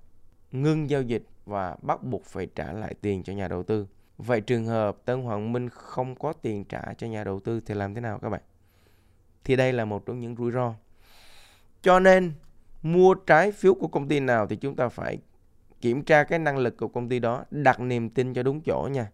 ngưng 0.52 0.90
giao 0.90 1.02
dịch 1.02 1.24
và 1.46 1.76
bắt 1.82 2.04
buộc 2.04 2.26
phải 2.26 2.48
trả 2.56 2.74
lại 2.74 2.94
tiền 3.02 3.24
cho 3.24 3.34
nhà 3.34 3.48
đầu 3.48 3.64
tư. 3.64 3.88
Vậy 4.18 4.42
trường 4.42 4.66
hợp 4.66 4.98
Tân 5.06 5.22
Hoàng 5.22 5.54
Minh 5.54 5.70
không 5.70 6.16
có 6.16 6.34
tiền 6.34 6.66
trả 6.66 6.82
cho 6.98 7.08
nhà 7.08 7.24
đầu 7.24 7.40
tư 7.40 7.62
thì 7.66 7.74
làm 7.74 7.94
thế 7.94 8.02
nào 8.02 8.20
các 8.20 8.30
bạn? 8.30 8.42
Thì 9.44 9.56
đây 9.56 9.74
là 9.74 9.86
một 9.86 10.06
trong 10.06 10.20
những 10.20 10.36
rủi 10.36 10.52
ro. 10.52 10.74
Cho 11.82 12.00
nên 12.00 12.34
mua 12.94 13.14
trái 13.14 13.52
phiếu 13.52 13.74
của 13.74 13.88
công 13.88 14.08
ty 14.08 14.20
nào 14.20 14.48
thì 14.48 14.56
chúng 14.56 14.76
ta 14.76 14.90
phải 14.90 15.18
kiểm 15.82 16.04
tra 16.04 16.24
cái 16.24 16.40
năng 16.40 16.58
lực 16.58 16.78
của 16.78 16.88
công 16.88 17.10
ty 17.10 17.20
đó, 17.20 17.46
đặt 17.52 17.80
niềm 17.80 18.10
tin 18.10 18.34
cho 18.34 18.44
đúng 18.44 18.62
chỗ 18.62 18.90
nha. 18.92 19.12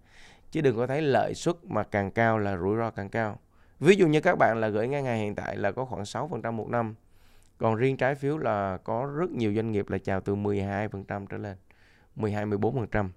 Chứ 0.52 0.62
đừng 0.62 0.78
có 0.78 0.88
thấy 0.88 1.02
lợi 1.02 1.34
suất 1.34 1.56
mà 1.64 1.84
càng 1.84 2.12
cao 2.12 2.40
là 2.40 2.58
rủi 2.58 2.78
ro 2.78 2.90
càng 2.90 3.10
cao. 3.10 3.40
Ví 3.80 3.96
dụ 3.96 4.08
như 4.08 4.22
các 4.22 4.36
bạn 4.36 4.58
là 4.60 4.68
gửi 4.68 4.88
ngân 4.88 5.06
hàng 5.06 5.18
hiện 5.18 5.36
tại 5.36 5.58
là 5.58 5.72
có 5.72 5.86
khoảng 5.86 6.04
6% 6.04 6.54
một 6.54 6.70
năm 6.70 6.96
còn 7.58 7.76
riêng 7.76 7.98
trái 7.98 8.16
phiếu 8.16 8.38
là 8.38 8.78
có 8.84 9.12
rất 9.18 9.32
nhiều 9.32 9.54
doanh 9.54 9.72
nghiệp 9.72 9.90
là 9.90 9.98
chào 9.98 10.22
từ 10.22 10.36
12% 10.36 11.26
trở 11.26 11.38
lên. 11.38 11.58
12 12.16 12.46
14%. 12.46 13.10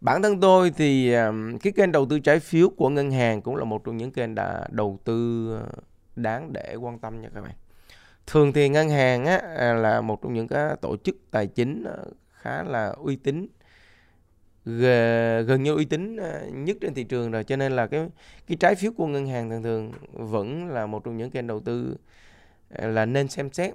Bản 0.00 0.22
thân 0.22 0.40
tôi 0.40 0.70
thì 0.70 1.14
cái 1.62 1.72
kênh 1.76 1.92
đầu 1.92 2.06
tư 2.06 2.18
trái 2.18 2.40
phiếu 2.40 2.68
của 2.68 2.88
ngân 2.88 3.10
hàng 3.10 3.42
cũng 3.42 3.56
là 3.56 3.64
một 3.64 3.84
trong 3.84 3.96
những 3.96 4.12
kênh 4.12 4.34
đã 4.34 4.66
đầu 4.70 4.98
tư 5.04 5.48
ờ, 5.54 5.68
đáng 6.16 6.52
để 6.52 6.74
quan 6.74 6.98
tâm 6.98 7.20
nha 7.20 7.28
các 7.34 7.40
bạn. 7.40 7.52
Thường 8.26 8.52
thì 8.52 8.68
ngân 8.68 8.90
hàng 8.90 9.24
á, 9.24 9.36
à, 9.56 9.74
là 9.74 10.00
một 10.00 10.22
trong 10.22 10.34
những 10.34 10.48
cái 10.48 10.76
tổ 10.80 10.96
chức 10.96 11.16
tài 11.30 11.46
chính 11.46 11.84
ờ, 11.84 12.04
khá 12.32 12.62
là 12.62 12.88
uy 12.88 13.16
tín 13.16 13.46
gần 15.46 15.62
như 15.62 15.74
uy 15.74 15.84
tín 15.84 16.16
ờ, 16.16 16.46
nhất 16.52 16.76
trên 16.80 16.94
thị 16.94 17.04
trường 17.04 17.30
rồi. 17.30 17.44
Cho 17.44 17.56
nên 17.56 17.72
là 17.72 17.86
cái 17.86 18.08
cái 18.46 18.56
trái 18.60 18.74
phiếu 18.74 18.92
của 18.92 19.06
ngân 19.06 19.26
hàng 19.26 19.50
thường 19.50 19.62
thường 19.62 19.92
vẫn 20.12 20.68
là 20.68 20.86
một 20.86 21.04
trong 21.04 21.16
những 21.16 21.30
kênh 21.30 21.46
đầu 21.46 21.60
tư 21.60 21.96
à, 22.70 22.86
là 22.86 23.06
nên 23.06 23.28
xem 23.28 23.52
xét. 23.52 23.74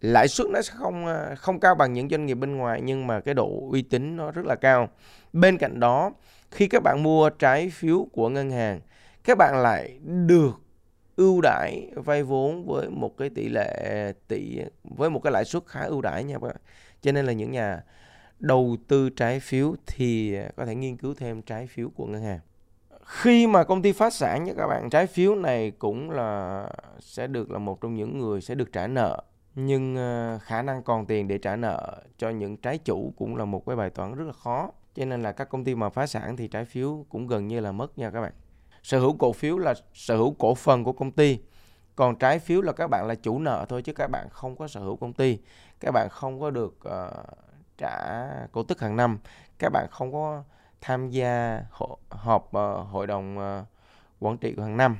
Lãi 0.00 0.28
suất 0.28 0.46
nó 0.50 0.62
sẽ 0.62 0.72
không 0.76 1.06
ờ, 1.06 1.34
không 1.38 1.60
cao 1.60 1.74
bằng 1.74 1.92
những 1.92 2.08
doanh 2.08 2.26
nghiệp 2.26 2.34
bên 2.34 2.56
ngoài 2.56 2.80
nhưng 2.84 3.06
mà 3.06 3.20
cái 3.20 3.34
độ 3.34 3.68
uy 3.70 3.82
tín 3.82 4.16
nó 4.16 4.30
rất 4.30 4.46
là 4.46 4.54
cao. 4.54 4.88
Bên 5.32 5.58
cạnh 5.58 5.80
đó 5.80 6.12
khi 6.50 6.68
các 6.68 6.82
bạn 6.82 7.02
mua 7.02 7.30
trái 7.30 7.70
phiếu 7.70 8.06
của 8.12 8.28
ngân 8.28 8.50
hàng 8.50 8.80
các 9.24 9.38
bạn 9.38 9.62
lại 9.62 9.98
được 10.26 10.61
ưu 11.16 11.40
đãi 11.40 11.90
vay 11.94 12.22
vốn 12.22 12.66
với 12.66 12.90
một 12.90 13.16
cái 13.16 13.30
tỷ 13.30 13.48
lệ 13.48 14.12
tỷ, 14.28 14.60
với 14.84 15.10
một 15.10 15.20
cái 15.24 15.32
lãi 15.32 15.44
suất 15.44 15.62
khá 15.66 15.80
ưu 15.80 16.02
đãi 16.02 16.24
nha 16.24 16.34
các 16.34 16.42
bạn. 16.42 16.56
Cho 17.02 17.12
nên 17.12 17.26
là 17.26 17.32
những 17.32 17.50
nhà 17.50 17.82
đầu 18.38 18.76
tư 18.88 19.10
trái 19.10 19.40
phiếu 19.40 19.74
thì 19.86 20.36
có 20.56 20.66
thể 20.66 20.74
nghiên 20.74 20.96
cứu 20.96 21.14
thêm 21.14 21.42
trái 21.42 21.66
phiếu 21.66 21.88
của 21.94 22.06
ngân 22.06 22.22
hàng. 22.22 22.40
Khi 23.04 23.46
mà 23.46 23.64
công 23.64 23.82
ty 23.82 23.92
phá 23.92 24.10
sản 24.10 24.44
nha 24.44 24.52
các 24.56 24.66
bạn, 24.66 24.90
trái 24.90 25.06
phiếu 25.06 25.34
này 25.34 25.70
cũng 25.70 26.10
là 26.10 26.66
sẽ 27.00 27.26
được 27.26 27.50
là 27.50 27.58
một 27.58 27.80
trong 27.80 27.94
những 27.94 28.18
người 28.18 28.40
sẽ 28.40 28.54
được 28.54 28.72
trả 28.72 28.86
nợ, 28.86 29.22
nhưng 29.54 29.96
ờ, 29.96 30.38
khả 30.42 30.62
năng 30.62 30.82
còn 30.82 31.06
tiền 31.06 31.28
để 31.28 31.38
trả 31.38 31.56
nợ 31.56 32.02
cho 32.18 32.30
những 32.30 32.56
trái 32.56 32.78
chủ 32.78 33.12
cũng 33.16 33.36
là 33.36 33.44
một 33.44 33.66
cái 33.66 33.76
bài 33.76 33.90
toán 33.90 34.14
rất 34.14 34.24
là 34.24 34.32
khó. 34.32 34.70
Cho 34.94 35.04
nên 35.04 35.22
là 35.22 35.32
các 35.32 35.48
công 35.48 35.64
ty 35.64 35.74
mà 35.74 35.88
phá 35.88 36.06
sản 36.06 36.36
thì 36.36 36.48
trái 36.48 36.64
phiếu 36.64 37.06
cũng 37.08 37.26
gần 37.26 37.48
như 37.48 37.60
là 37.60 37.72
mất 37.72 37.98
nha 37.98 38.10
các 38.10 38.20
bạn 38.20 38.32
sở 38.82 39.00
hữu 39.00 39.16
cổ 39.16 39.32
phiếu 39.32 39.58
là 39.58 39.74
sở 39.94 40.16
hữu 40.16 40.34
cổ 40.38 40.54
phần 40.54 40.84
của 40.84 40.92
công 40.92 41.10
ty 41.10 41.38
còn 41.96 42.18
trái 42.18 42.38
phiếu 42.38 42.62
là 42.62 42.72
các 42.72 42.86
bạn 42.90 43.06
là 43.06 43.14
chủ 43.14 43.38
nợ 43.38 43.66
thôi 43.68 43.82
chứ 43.82 43.92
các 43.92 44.06
bạn 44.06 44.28
không 44.30 44.56
có 44.56 44.68
sở 44.68 44.80
hữu 44.80 44.96
công 44.96 45.12
ty 45.12 45.38
các 45.80 45.90
bạn 45.90 46.08
không 46.10 46.40
có 46.40 46.50
được 46.50 46.78
uh, 46.88 47.26
trả 47.78 47.98
cổ 48.52 48.62
tức 48.62 48.80
hàng 48.80 48.96
năm 48.96 49.18
các 49.58 49.68
bạn 49.72 49.86
không 49.90 50.12
có 50.12 50.42
tham 50.80 51.10
gia 51.10 51.62
họp 52.08 52.42
uh, 52.56 52.88
hội 52.88 53.06
đồng 53.06 53.38
uh, 53.38 53.66
quản 54.20 54.38
trị 54.38 54.54
của 54.54 54.62
hàng 54.62 54.76
năm 54.76 54.96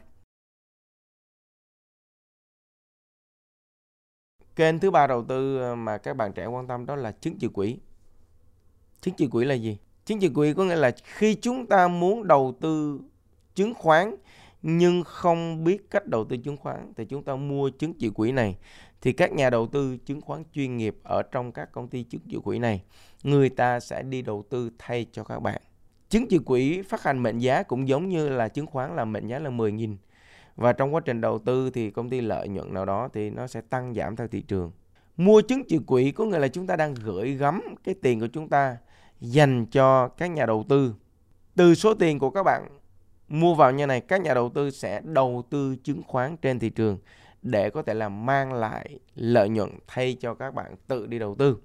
Kênh 4.57 4.79
thứ 4.79 4.91
ba 4.91 5.07
đầu 5.07 5.25
tư 5.25 5.75
mà 5.75 5.99
các 5.99 6.17
bạn 6.17 6.33
trẻ 6.33 6.47
quan 6.47 6.67
tâm 6.67 6.87
đó 6.87 6.97
là 6.97 7.13
chứng 7.13 7.39
chỉ 7.39 7.49
quỹ. 7.49 7.79
Chứng 9.01 9.15
chỉ 9.15 9.27
quỹ 9.27 9.45
là 9.45 9.55
gì? 9.55 9.79
Chứng 10.05 10.21
chỉ 10.21 10.29
quỹ 10.29 10.55
có 10.55 10.65
nghĩa 10.65 10.77
là 10.77 10.91
khi 11.05 11.35
chúng 11.35 11.67
ta 11.67 11.89
muốn 11.89 12.27
đầu 12.27 12.55
tư 12.61 13.01
chứng 13.55 13.75
khoán, 13.75 14.15
nhưng 14.63 15.05
không 15.05 15.65
biết 15.65 15.91
cách 15.91 16.07
đầu 16.07 16.25
tư 16.25 16.37
chứng 16.37 16.57
khoán. 16.57 16.93
Thì 16.97 17.05
chúng 17.05 17.25
ta 17.25 17.37
mua 17.37 17.71
chứng 17.71 17.95
chỉ 17.95 18.11
quỹ 18.11 18.33
này, 18.33 18.57
thì 19.01 19.13
các 19.13 19.33
nhà 19.33 19.51
đầu 19.51 19.67
tư 19.67 19.97
chứng 19.97 20.21
khoán 20.21 20.43
chuyên 20.53 20.77
nghiệp 20.77 20.97
ở 21.03 21.23
trong 21.23 21.53
các 21.53 21.73
công 21.73 21.89
ty 21.89 22.03
chứng 22.03 22.21
chỉ 22.31 22.39
quỹ 22.45 22.59
này, 22.59 22.83
người 23.23 23.49
ta 23.49 23.81
sẽ 23.81 24.03
đi 24.03 24.23
đầu 24.23 24.45
tư 24.51 24.71
thay 24.79 25.07
cho 25.13 25.25
các 25.25 25.41
bạn. 25.41 25.63
Chứng 26.09 26.27
chỉ 26.29 26.39
quỹ 26.39 26.83
phát 26.83 27.03
hành 27.03 27.23
mệnh 27.23 27.39
giá 27.39 27.63
cũng 27.63 27.89
giống 27.89 28.09
như 28.09 28.29
là 28.29 28.49
chứng 28.49 28.67
khoán, 28.67 28.97
là 28.97 29.05
mệnh 29.05 29.27
giá 29.27 29.39
là 29.39 29.51
10.000 29.51 29.97
và 30.57 30.73
trong 30.73 30.95
quá 30.95 31.01
trình 31.05 31.21
đầu 31.21 31.39
tư 31.39 31.71
thì 31.71 31.91
công 31.91 32.11
ty 32.11 32.21
lợi 32.21 32.49
nhuận 32.49 32.75
nào 32.75 32.85
đó 32.85 33.09
thì 33.13 33.31
nó 33.31 33.47
sẽ 33.47 33.61
tăng 33.61 33.95
giảm 33.95 34.17
theo 34.17 34.29
thị 34.29 34.43
trường. 34.43 34.73
Mua 35.17 35.41
chứng 35.41 35.65
chỉ 35.69 35.79
quỹ 35.87 36.13
có 36.13 36.25
nghĩa 36.25 36.39
là 36.39 36.49
chúng 36.49 36.67
ta 36.67 36.77
đang 36.77 36.95
gửi 36.95 37.35
gắm 37.35 37.61
cái 37.85 37.95
tiền 38.03 38.21
của 38.21 38.27
chúng 38.27 38.49
ta 38.49 38.77
dành 39.21 39.67
cho 39.67 40.09
các 40.09 40.27
nhà 40.27 40.47
đầu 40.47 40.65
tư. 40.69 40.95
Từ 41.57 41.75
số 41.75 41.95
tiền 41.95 42.19
của 42.19 42.31
các 42.31 42.43
bạn 42.43 42.69
mua 43.33 43.55
vào 43.55 43.71
như 43.71 43.87
này 43.87 44.01
các 44.01 44.21
nhà 44.21 44.35
đầu 44.35 44.51
tư 44.55 44.71
sẽ 44.71 45.01
đầu 45.05 45.45
tư 45.51 45.77
chứng 45.85 46.03
khoán 46.07 46.37
trên 46.37 46.59
thị 46.59 46.71
trường 46.71 46.99
để 47.43 47.71
có 47.71 47.83
thể 47.83 47.95
là 47.95 48.09
mang 48.09 48.53
lại 48.53 48.99
lợi 49.15 49.49
nhuận 49.49 49.71
thay 49.87 50.17
cho 50.21 50.35
các 50.35 50.55
bạn 50.55 50.75
tự 50.89 51.07
đi 51.07 51.19
đầu 51.19 51.35
tư. 51.35 51.57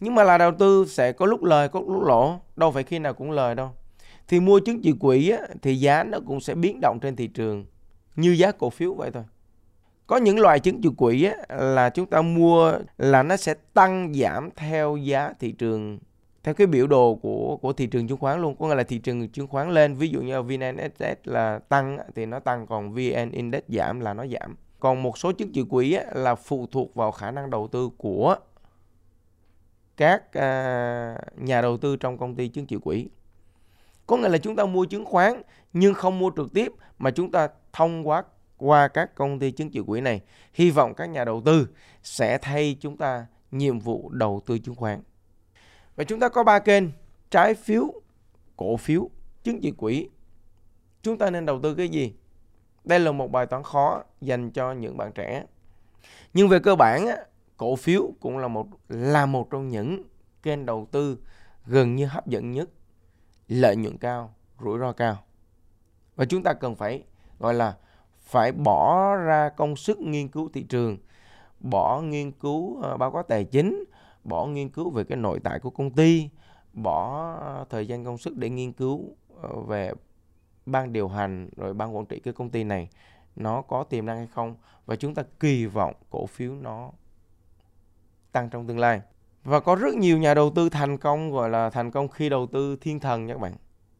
Nhưng 0.00 0.14
mà 0.14 0.24
là 0.24 0.38
đầu 0.38 0.52
tư 0.58 0.86
sẽ 0.88 1.12
có 1.12 1.26
lúc 1.26 1.44
lời 1.44 1.68
có 1.68 1.80
lúc 1.80 2.02
lỗ 2.02 2.38
đâu 2.56 2.70
phải 2.70 2.82
khi 2.82 2.98
nào 2.98 3.14
cũng 3.14 3.30
lời 3.30 3.54
đâu. 3.54 3.70
Thì 4.28 4.40
mua 4.40 4.60
chứng 4.60 4.82
chỉ 4.82 4.92
quỹ 5.00 5.30
á, 5.30 5.38
thì 5.62 5.76
giá 5.76 6.04
nó 6.04 6.18
cũng 6.26 6.40
sẽ 6.40 6.54
biến 6.54 6.78
động 6.80 6.98
trên 7.02 7.16
thị 7.16 7.26
trường 7.26 7.66
như 8.16 8.30
giá 8.30 8.52
cổ 8.52 8.70
phiếu 8.70 8.94
vậy 8.94 9.10
thôi. 9.10 9.24
Có 10.06 10.16
những 10.16 10.38
loại 10.38 10.60
chứng 10.60 10.80
chỉ 10.82 10.88
quỹ 10.96 11.24
á, 11.24 11.56
là 11.58 11.90
chúng 11.90 12.06
ta 12.06 12.22
mua 12.22 12.72
là 12.98 13.22
nó 13.22 13.36
sẽ 13.36 13.54
tăng 13.74 14.14
giảm 14.14 14.50
theo 14.56 14.96
giá 14.96 15.32
thị 15.40 15.52
trường 15.52 15.98
theo 16.46 16.54
cái 16.54 16.66
biểu 16.66 16.86
đồ 16.86 17.14
của 17.22 17.58
của 17.62 17.72
thị 17.72 17.86
trường 17.86 18.08
chứng 18.08 18.18
khoán 18.18 18.42
luôn 18.42 18.56
có 18.56 18.68
nghĩa 18.68 18.74
là 18.74 18.82
thị 18.82 18.98
trường 18.98 19.28
chứng 19.28 19.46
khoán 19.46 19.70
lên 19.70 19.94
ví 19.94 20.08
dụ 20.08 20.20
như 20.20 20.42
VN 20.42 20.60
Index 20.60 21.18
là 21.24 21.58
tăng 21.58 21.98
thì 22.14 22.26
nó 22.26 22.38
tăng 22.38 22.66
còn 22.66 22.92
VN 22.92 23.30
Index 23.30 23.62
giảm 23.68 24.00
là 24.00 24.14
nó 24.14 24.26
giảm. 24.26 24.56
Còn 24.80 25.02
một 25.02 25.18
số 25.18 25.32
chứng 25.32 25.52
chỉ 25.52 25.64
quỹ 25.70 25.92
á, 25.92 26.04
là 26.12 26.34
phụ 26.34 26.66
thuộc 26.72 26.94
vào 26.94 27.12
khả 27.12 27.30
năng 27.30 27.50
đầu 27.50 27.68
tư 27.72 27.90
của 27.96 28.36
các 29.96 30.32
à, 30.32 31.18
nhà 31.36 31.62
đầu 31.62 31.76
tư 31.76 31.96
trong 31.96 32.18
công 32.18 32.34
ty 32.34 32.48
chứng 32.48 32.66
chỉ 32.66 32.76
quỹ. 32.76 33.08
Có 34.06 34.16
nghĩa 34.16 34.28
là 34.28 34.38
chúng 34.38 34.56
ta 34.56 34.66
mua 34.66 34.84
chứng 34.84 35.04
khoán 35.04 35.42
nhưng 35.72 35.94
không 35.94 36.18
mua 36.18 36.30
trực 36.36 36.52
tiếp 36.54 36.72
mà 36.98 37.10
chúng 37.10 37.30
ta 37.30 37.48
thông 37.72 38.08
qua 38.08 38.22
qua 38.56 38.88
các 38.88 39.14
công 39.14 39.38
ty 39.38 39.50
chứng 39.50 39.70
chỉ 39.70 39.80
quỹ 39.86 40.00
này. 40.00 40.20
Hy 40.52 40.70
vọng 40.70 40.94
các 40.94 41.06
nhà 41.06 41.24
đầu 41.24 41.42
tư 41.44 41.68
sẽ 42.02 42.38
thay 42.38 42.76
chúng 42.80 42.96
ta 42.96 43.26
nhiệm 43.50 43.78
vụ 43.78 44.08
đầu 44.12 44.42
tư 44.46 44.58
chứng 44.58 44.74
khoán 44.74 45.00
và 45.96 46.04
chúng 46.04 46.20
ta 46.20 46.28
có 46.28 46.44
ba 46.44 46.58
kênh, 46.58 46.84
trái 47.30 47.54
phiếu, 47.54 47.92
cổ 48.56 48.76
phiếu, 48.76 49.10
chứng 49.42 49.60
chỉ 49.60 49.70
quỹ. 49.70 50.08
Chúng 51.02 51.18
ta 51.18 51.30
nên 51.30 51.46
đầu 51.46 51.60
tư 51.62 51.74
cái 51.74 51.88
gì? 51.88 52.14
Đây 52.84 53.00
là 53.00 53.12
một 53.12 53.30
bài 53.30 53.46
toán 53.46 53.62
khó 53.62 54.02
dành 54.20 54.50
cho 54.50 54.72
những 54.72 54.96
bạn 54.96 55.12
trẻ. 55.12 55.44
Nhưng 56.34 56.48
về 56.48 56.58
cơ 56.58 56.76
bản 56.76 57.06
cổ 57.56 57.76
phiếu 57.76 58.10
cũng 58.20 58.38
là 58.38 58.48
một 58.48 58.66
là 58.88 59.26
một 59.26 59.50
trong 59.50 59.68
những 59.68 60.02
kênh 60.42 60.66
đầu 60.66 60.88
tư 60.90 61.18
gần 61.66 61.96
như 61.96 62.06
hấp 62.06 62.26
dẫn 62.26 62.52
nhất, 62.52 62.70
lợi 63.48 63.76
nhuận 63.76 63.98
cao, 63.98 64.34
rủi 64.64 64.78
ro 64.78 64.92
cao. 64.92 65.16
Và 66.16 66.24
chúng 66.24 66.42
ta 66.42 66.52
cần 66.52 66.74
phải, 66.74 67.02
gọi 67.38 67.54
là, 67.54 67.76
phải 68.20 68.52
bỏ 68.52 69.14
ra 69.16 69.48
công 69.48 69.76
sức 69.76 69.98
nghiên 69.98 70.28
cứu 70.28 70.50
thị 70.52 70.62
trường, 70.62 70.98
bỏ 71.60 72.00
nghiên 72.00 72.32
cứu 72.32 72.82
ờ, 72.82 72.96
báo 72.96 73.12
cáo 73.12 73.22
tài 73.22 73.44
chính 73.44 73.84
bỏ 74.28 74.46
nghiên 74.46 74.68
cứu 74.68 74.90
về 74.90 75.04
cái 75.04 75.18
nội 75.18 75.40
tại 75.44 75.58
của 75.58 75.70
công 75.70 75.90
ty 75.90 76.28
bỏ 76.72 77.64
thời 77.70 77.86
gian 77.86 78.04
công 78.04 78.18
sức 78.18 78.36
để 78.36 78.50
nghiên 78.50 78.72
cứu 78.72 79.16
ờ, 79.42 79.60
về 79.60 79.92
ban 80.66 80.92
điều 80.92 81.08
hành 81.08 81.48
rồi 81.56 81.74
ban 81.74 81.96
quản 81.96 82.06
trị 82.06 82.20
cái 82.20 82.34
công 82.34 82.50
ty 82.50 82.64
này 82.64 82.88
nó 83.36 83.62
có 83.62 83.84
tiềm 83.84 84.06
năng 84.06 84.16
hay 84.16 84.26
không? 84.26 84.56
Và 84.86 84.96
chúng 84.96 85.14
ta 85.14 85.22
kỳ 85.40 85.66
vọng 85.66 85.94
cổ 86.10 86.26
phiếu 86.26 86.54
nó 86.54 86.90
tăng 88.32 88.50
trong 88.50 88.66
tương 88.66 88.78
lai. 88.78 89.00
Và 89.44 89.60
có 89.60 89.74
rất 89.74 89.94
nhiều 89.94 90.18
nhà 90.18 90.34
đầu 90.34 90.50
tư 90.50 90.68
thành 90.68 90.98
công 90.98 91.30
gọi 91.30 91.50
là 91.50 91.70
thành 91.70 91.90
công 91.90 92.08
khi 92.08 92.28
đầu 92.28 92.46
tư 92.46 92.76
thiên 92.80 93.00
thần 93.00 93.26
nha 93.26 93.34
các 93.34 93.40
bạn. 93.40 93.52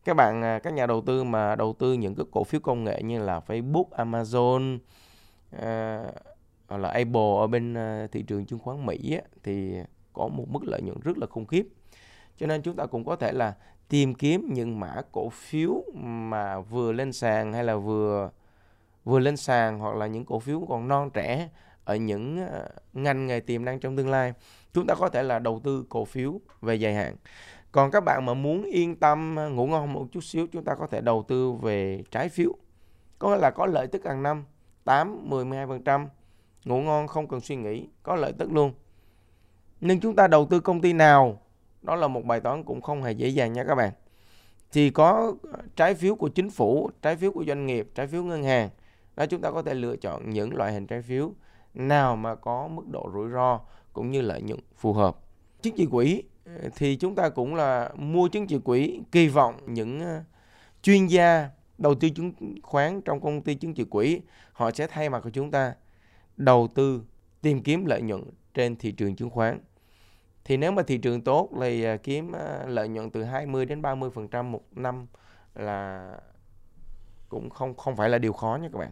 Các 0.05 0.15
bạn 0.15 0.43
à, 0.43 0.59
các 0.59 0.73
nhà 0.73 0.87
đầu 0.87 1.01
tư 1.01 1.25
mà 1.25 1.57
đầu 1.57 1.73
tư 1.79 1.93
những 1.93 2.15
cái 2.15 2.27
cổ 2.31 2.45
phiếu 2.45 2.61
công 2.61 2.85
nghệ 2.85 3.03
như 3.03 3.19
là 3.19 3.41
Facebook, 3.47 3.89
Amazon 3.91 4.79
uh, 5.57 6.15
hoặc 6.69 6.79
là 6.79 6.89
Apple 6.89 7.37
ở 7.41 7.47
bên 7.47 7.75
ờ, 7.75 8.07
thị 8.07 8.23
trường 8.23 8.47
chứng 8.47 8.59
khoán 8.59 8.87
Mỹ 8.87 9.13
á, 9.13 9.23
thì 9.43 9.75
có 10.17 10.29
một 10.29 10.45
mức 10.49 10.61
lợi 10.65 10.83
nhuận 10.83 11.01
rất 11.01 11.19
là 11.19 11.27
khủng 11.27 11.47
khiếp. 11.47 11.69
Cho 12.37 12.47
nên 12.47 12.63
chúng 12.63 12.77
ta 12.77 12.87
cũng 12.87 13.05
có 13.05 13.17
thể 13.17 13.33
là 13.33 13.55
tìm 13.89 14.15
kiếm 14.15 14.49
những 14.53 14.81
mã 14.81 15.03
cổ 15.13 15.29
phiếu 15.29 15.85
mà 15.95 16.61
vừa 16.61 16.93
lên 16.93 17.13
sàn 17.13 17.53
hay 17.53 17.65
là 17.65 17.77
vừa 17.77 18.31
vừa 19.05 19.19
lên 19.19 19.37
sàn 19.37 19.79
hoặc 19.79 19.97
là 19.97 20.07
những 20.07 20.25
cổ 20.25 20.39
phiếu 20.39 20.67
còn 20.69 20.89
non 20.89 21.11
trẻ 21.11 21.49
ở 21.85 21.97
những 21.97 22.47
ờ, 22.47 22.69
ngành 22.93 23.27
nghề 23.27 23.41
tiềm 23.41 23.65
năng 23.65 23.81
trong 23.81 23.97
tương 23.97 24.11
lai. 24.11 24.33
Chúng 24.73 24.87
ta 24.87 24.95
có 24.95 25.09
thể 25.09 25.23
là 25.23 25.39
đầu 25.39 25.61
tư 25.65 25.85
cổ 25.89 26.05
phiếu 26.05 26.41
về 26.61 26.75
dài 26.75 26.95
hạn. 26.95 27.17
Còn 27.73 27.91
các 27.91 28.05
bạn 28.05 28.27
mà 28.27 28.35
muốn 28.35 28.65
yên 28.65 28.97
tâm 28.97 29.37
ờ, 29.37 29.49
ngủ 29.49 29.67
ngon 29.67 29.93
một 29.93 30.07
chút 30.13 30.25
xíu 30.25 30.47
chúng 30.47 30.65
ta 30.65 30.75
có 30.75 30.87
thể 30.87 31.01
đầu 31.01 31.25
tư 31.29 31.53
về 31.53 32.03
trái 32.11 32.29
phiếu. 32.29 32.53
Có 33.19 33.29
nghĩa 33.29 33.41
là 33.41 33.51
có 33.51 33.67
lợi 33.67 33.87
tức 33.87 34.05
hàng 34.05 34.23
năm 34.23 34.45
8, 34.85 35.31
10, 35.31 35.45
12% 35.45 36.07
ngủ 36.65 36.81
ngon 36.81 37.07
không 37.07 37.29
cần 37.29 37.41
suy 37.41 37.57
nghĩ 37.57 37.89
có 38.03 38.17
lợi 38.17 38.33
tức 38.39 38.53
luôn 38.53 38.73
nhưng 39.87 40.01
chúng 40.01 40.17
ta 40.17 40.27
đầu 40.27 40.47
tư 40.47 40.61
công 40.61 40.81
ty 40.81 40.93
nào? 40.93 41.41
Đó 41.83 41.97
là 41.97 42.09
một 42.09 42.25
bài 42.25 42.41
toán 42.41 42.65
cũng 42.65 42.81
không 42.81 43.03
hề 43.03 43.13
dễ 43.13 43.29
dàng 43.29 43.53
nha 43.53 43.65
các 43.65 43.75
bạn. 43.75 43.93
Thì 44.73 44.91
có 44.91 45.35
trái 45.77 45.95
phiếu 45.95 46.15
của 46.15 46.29
chính 46.29 46.51
phủ, 46.51 46.91
trái 47.03 47.17
phiếu 47.17 47.33
của 47.33 47.45
doanh 47.45 47.67
nghiệp, 47.67 47.89
trái 47.95 48.07
phiếu 48.07 48.23
ngân 48.23 48.43
hàng. 48.43 48.71
Đó, 49.17 49.27
chúng 49.27 49.41
ta 49.41 49.51
có 49.51 49.63
thể 49.63 49.75
lựa 49.75 49.97
chọn 49.97 50.31
những 50.31 50.55
loại 50.55 50.73
hình 50.73 50.87
trái 50.87 51.03
phiếu 51.03 51.33
nào 51.75 52.17
mà 52.17 52.35
có 52.35 52.69
mức 52.69 52.89
độ 52.89 53.11
rủi 53.15 53.31
ro 53.31 53.61
cũng 53.93 54.11
như 54.11 54.21
lợi 54.21 54.43
nhuận 54.43 54.61
phù 54.77 54.93
hợp. 54.93 55.17
Chứng 55.63 55.75
chỉ 55.77 55.87
quỹ, 55.87 56.23
thì 56.77 56.97
chúng 56.97 57.15
ta 57.15 57.29
cũng 57.29 57.55
là 57.55 57.91
mua 57.95 58.29
chứng 58.29 58.47
chỉ 58.47 58.59
quỹ, 58.59 59.01
kỳ 59.13 59.29
vọng 59.29 59.55
những 59.67 60.01
ờ, 60.01 60.23
chuyên 60.83 61.07
gia 61.07 61.51
đầu 61.79 61.95
tư 61.95 62.09
chứng 62.11 62.33
khoán 62.63 63.01
trong 63.01 63.21
công 63.21 63.43
ty 63.43 63.55
chứng 63.55 63.75
chỉ 63.75 63.85
quỹ, 63.85 64.21
họ 64.53 64.71
sẽ 64.71 64.87
thay 64.87 65.09
mặt 65.09 65.21
của 65.25 65.31
chúng 65.31 65.51
ta 65.51 65.75
đầu 66.37 66.69
tư 66.75 67.03
tìm 67.43 67.63
kiếm 67.63 67.87
lợi 67.87 68.03
nhuận 68.03 68.23
trên 68.55 68.77
thị 68.77 68.93
trường 68.93 69.17
chứng 69.17 69.31
khoán 69.31 69.59
thì 70.47 70.57
nếu 70.57 70.73
mà 70.73 70.83
thị 70.83 70.99
trường 70.99 71.21
tốt 71.21 71.51
thì 71.61 71.85
à, 71.85 71.97
kiếm 71.97 72.33
à, 72.33 72.65
lợi 72.67 72.89
nhuận 72.89 73.11
từ 73.11 73.23
20 73.23 73.67
đến 73.67 73.83
30 73.83 74.11
phần 74.11 74.29
trăm 74.29 74.53
một 74.53 74.63
năm 74.73 75.07
là 75.55 76.11
cũng 77.29 77.51
không 77.51 77.77
không 77.77 77.97
phải 77.97 78.09
là 78.09 78.19
điều 78.19 78.33
khó 78.33 78.59
nha 78.63 78.69
các 78.73 78.79
bạn 78.79 78.91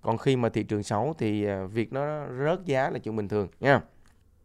còn 0.00 0.18
khi 0.18 0.36
mà 0.36 0.48
thị 0.48 0.62
trường 0.62 0.82
xấu 0.82 1.14
thì 1.18 1.46
à, 1.46 1.64
việc 1.64 1.92
nó 1.92 2.26
rớt 2.44 2.64
giá 2.64 2.90
là 2.90 2.98
chuyện 2.98 3.16
bình 3.16 3.28
thường 3.28 3.48
nha 3.60 3.80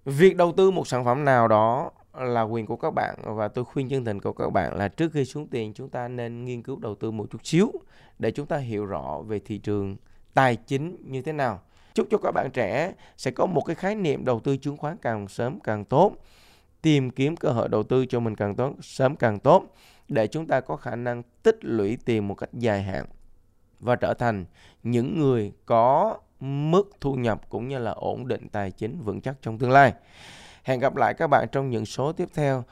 Việc 0.06 0.36
đầu 0.36 0.52
tư 0.58 0.72
một 0.72 0.88
sản 0.88 1.06
phẩm 1.06 1.26
nào 1.26 1.48
đó 1.48 1.91
là 2.13 2.41
quyền 2.41 2.65
của 2.65 2.76
các 2.76 2.91
bạn 2.94 3.15
và 3.24 3.48
tôi 3.48 3.65
khuyên 3.65 3.89
chân 3.89 4.06
thành 4.06 4.22
của 4.22 4.34
các 4.34 4.50
bạn 4.50 4.78
là 4.78 4.88
trước 4.88 5.12
khi 5.13 5.26
xuống 5.26 5.48
tiền 5.48 5.74
chúng 5.74 5.89
ta 5.89 6.08
nên 6.08 6.46
nghiên 6.46 6.63
cứu 6.63 6.80
đầu 6.80 6.96
tư 6.96 7.12
một 7.12 7.28
chút 7.32 7.46
xíu 7.46 7.72
để 8.20 8.32
chúng 8.32 8.46
ta 8.46 8.58
hiểu 8.58 8.86
rõ 8.86 9.22
về 9.28 9.39
thị 9.39 9.58
trường 9.58 9.98
tài 10.34 10.56
chính 10.56 10.98
như 11.06 11.22
thế 11.22 11.32
nào. 11.32 11.62
Chúc 11.93 12.08
cho 12.12 12.17
các 12.17 12.32
bạn 12.32 12.49
trẻ 12.54 12.93
sẽ 13.17 13.32
có 13.32 13.45
một 13.45 13.62
cái 13.62 13.75
khái 13.75 13.95
niệm 13.95 14.25
đầu 14.25 14.39
tư 14.39 14.58
chứng 14.58 14.77
khoán 14.77 14.97
càng 15.01 15.27
sớm 15.27 15.60
càng 15.60 15.86
tốt. 15.86 16.15
Tìm 16.82 17.10
kiếm 17.10 17.36
cơ 17.36 17.49
hội 17.49 17.69
đầu 17.69 17.84
tư 17.84 18.06
cho 18.06 18.19
mình 18.19 18.36
càng 18.36 18.56
tốt, 18.56 18.73
sớm 18.82 19.15
càng 19.15 19.39
tốt 19.39 19.63
để 20.08 20.27
chúng 20.27 20.47
ta 20.47 20.62
có 20.62 20.75
khả 20.75 20.95
năng 20.95 21.23
tích 21.43 21.58
lũy 21.62 21.97
tiền 22.06 22.27
một 22.27 22.36
cách 22.36 22.49
dài 22.54 22.84
hạn 22.84 23.06
và 23.80 23.95
trở 23.95 24.13
thành 24.13 24.45
những 24.84 25.19
người 25.19 25.51
có 25.65 26.17
mức 26.39 26.91
thu 27.01 27.13
nhập 27.13 27.49
cũng 27.49 27.67
như 27.67 27.80
là 27.80 27.91
ổn 27.91 28.27
định 28.27 28.49
tài 28.49 28.71
chính 28.71 29.01
vững 29.01 29.21
chắc 29.21 29.36
trong 29.41 29.58
tương 29.58 29.71
lai. 29.71 29.93
Hẹn 30.63 30.80
gặp 30.80 30.95
lại 30.95 31.13
các 31.13 31.27
bạn 31.27 31.47
trong 31.51 31.69
những 31.69 31.86
số 31.86 32.12
tiếp 32.12 32.30
theo. 32.34 32.63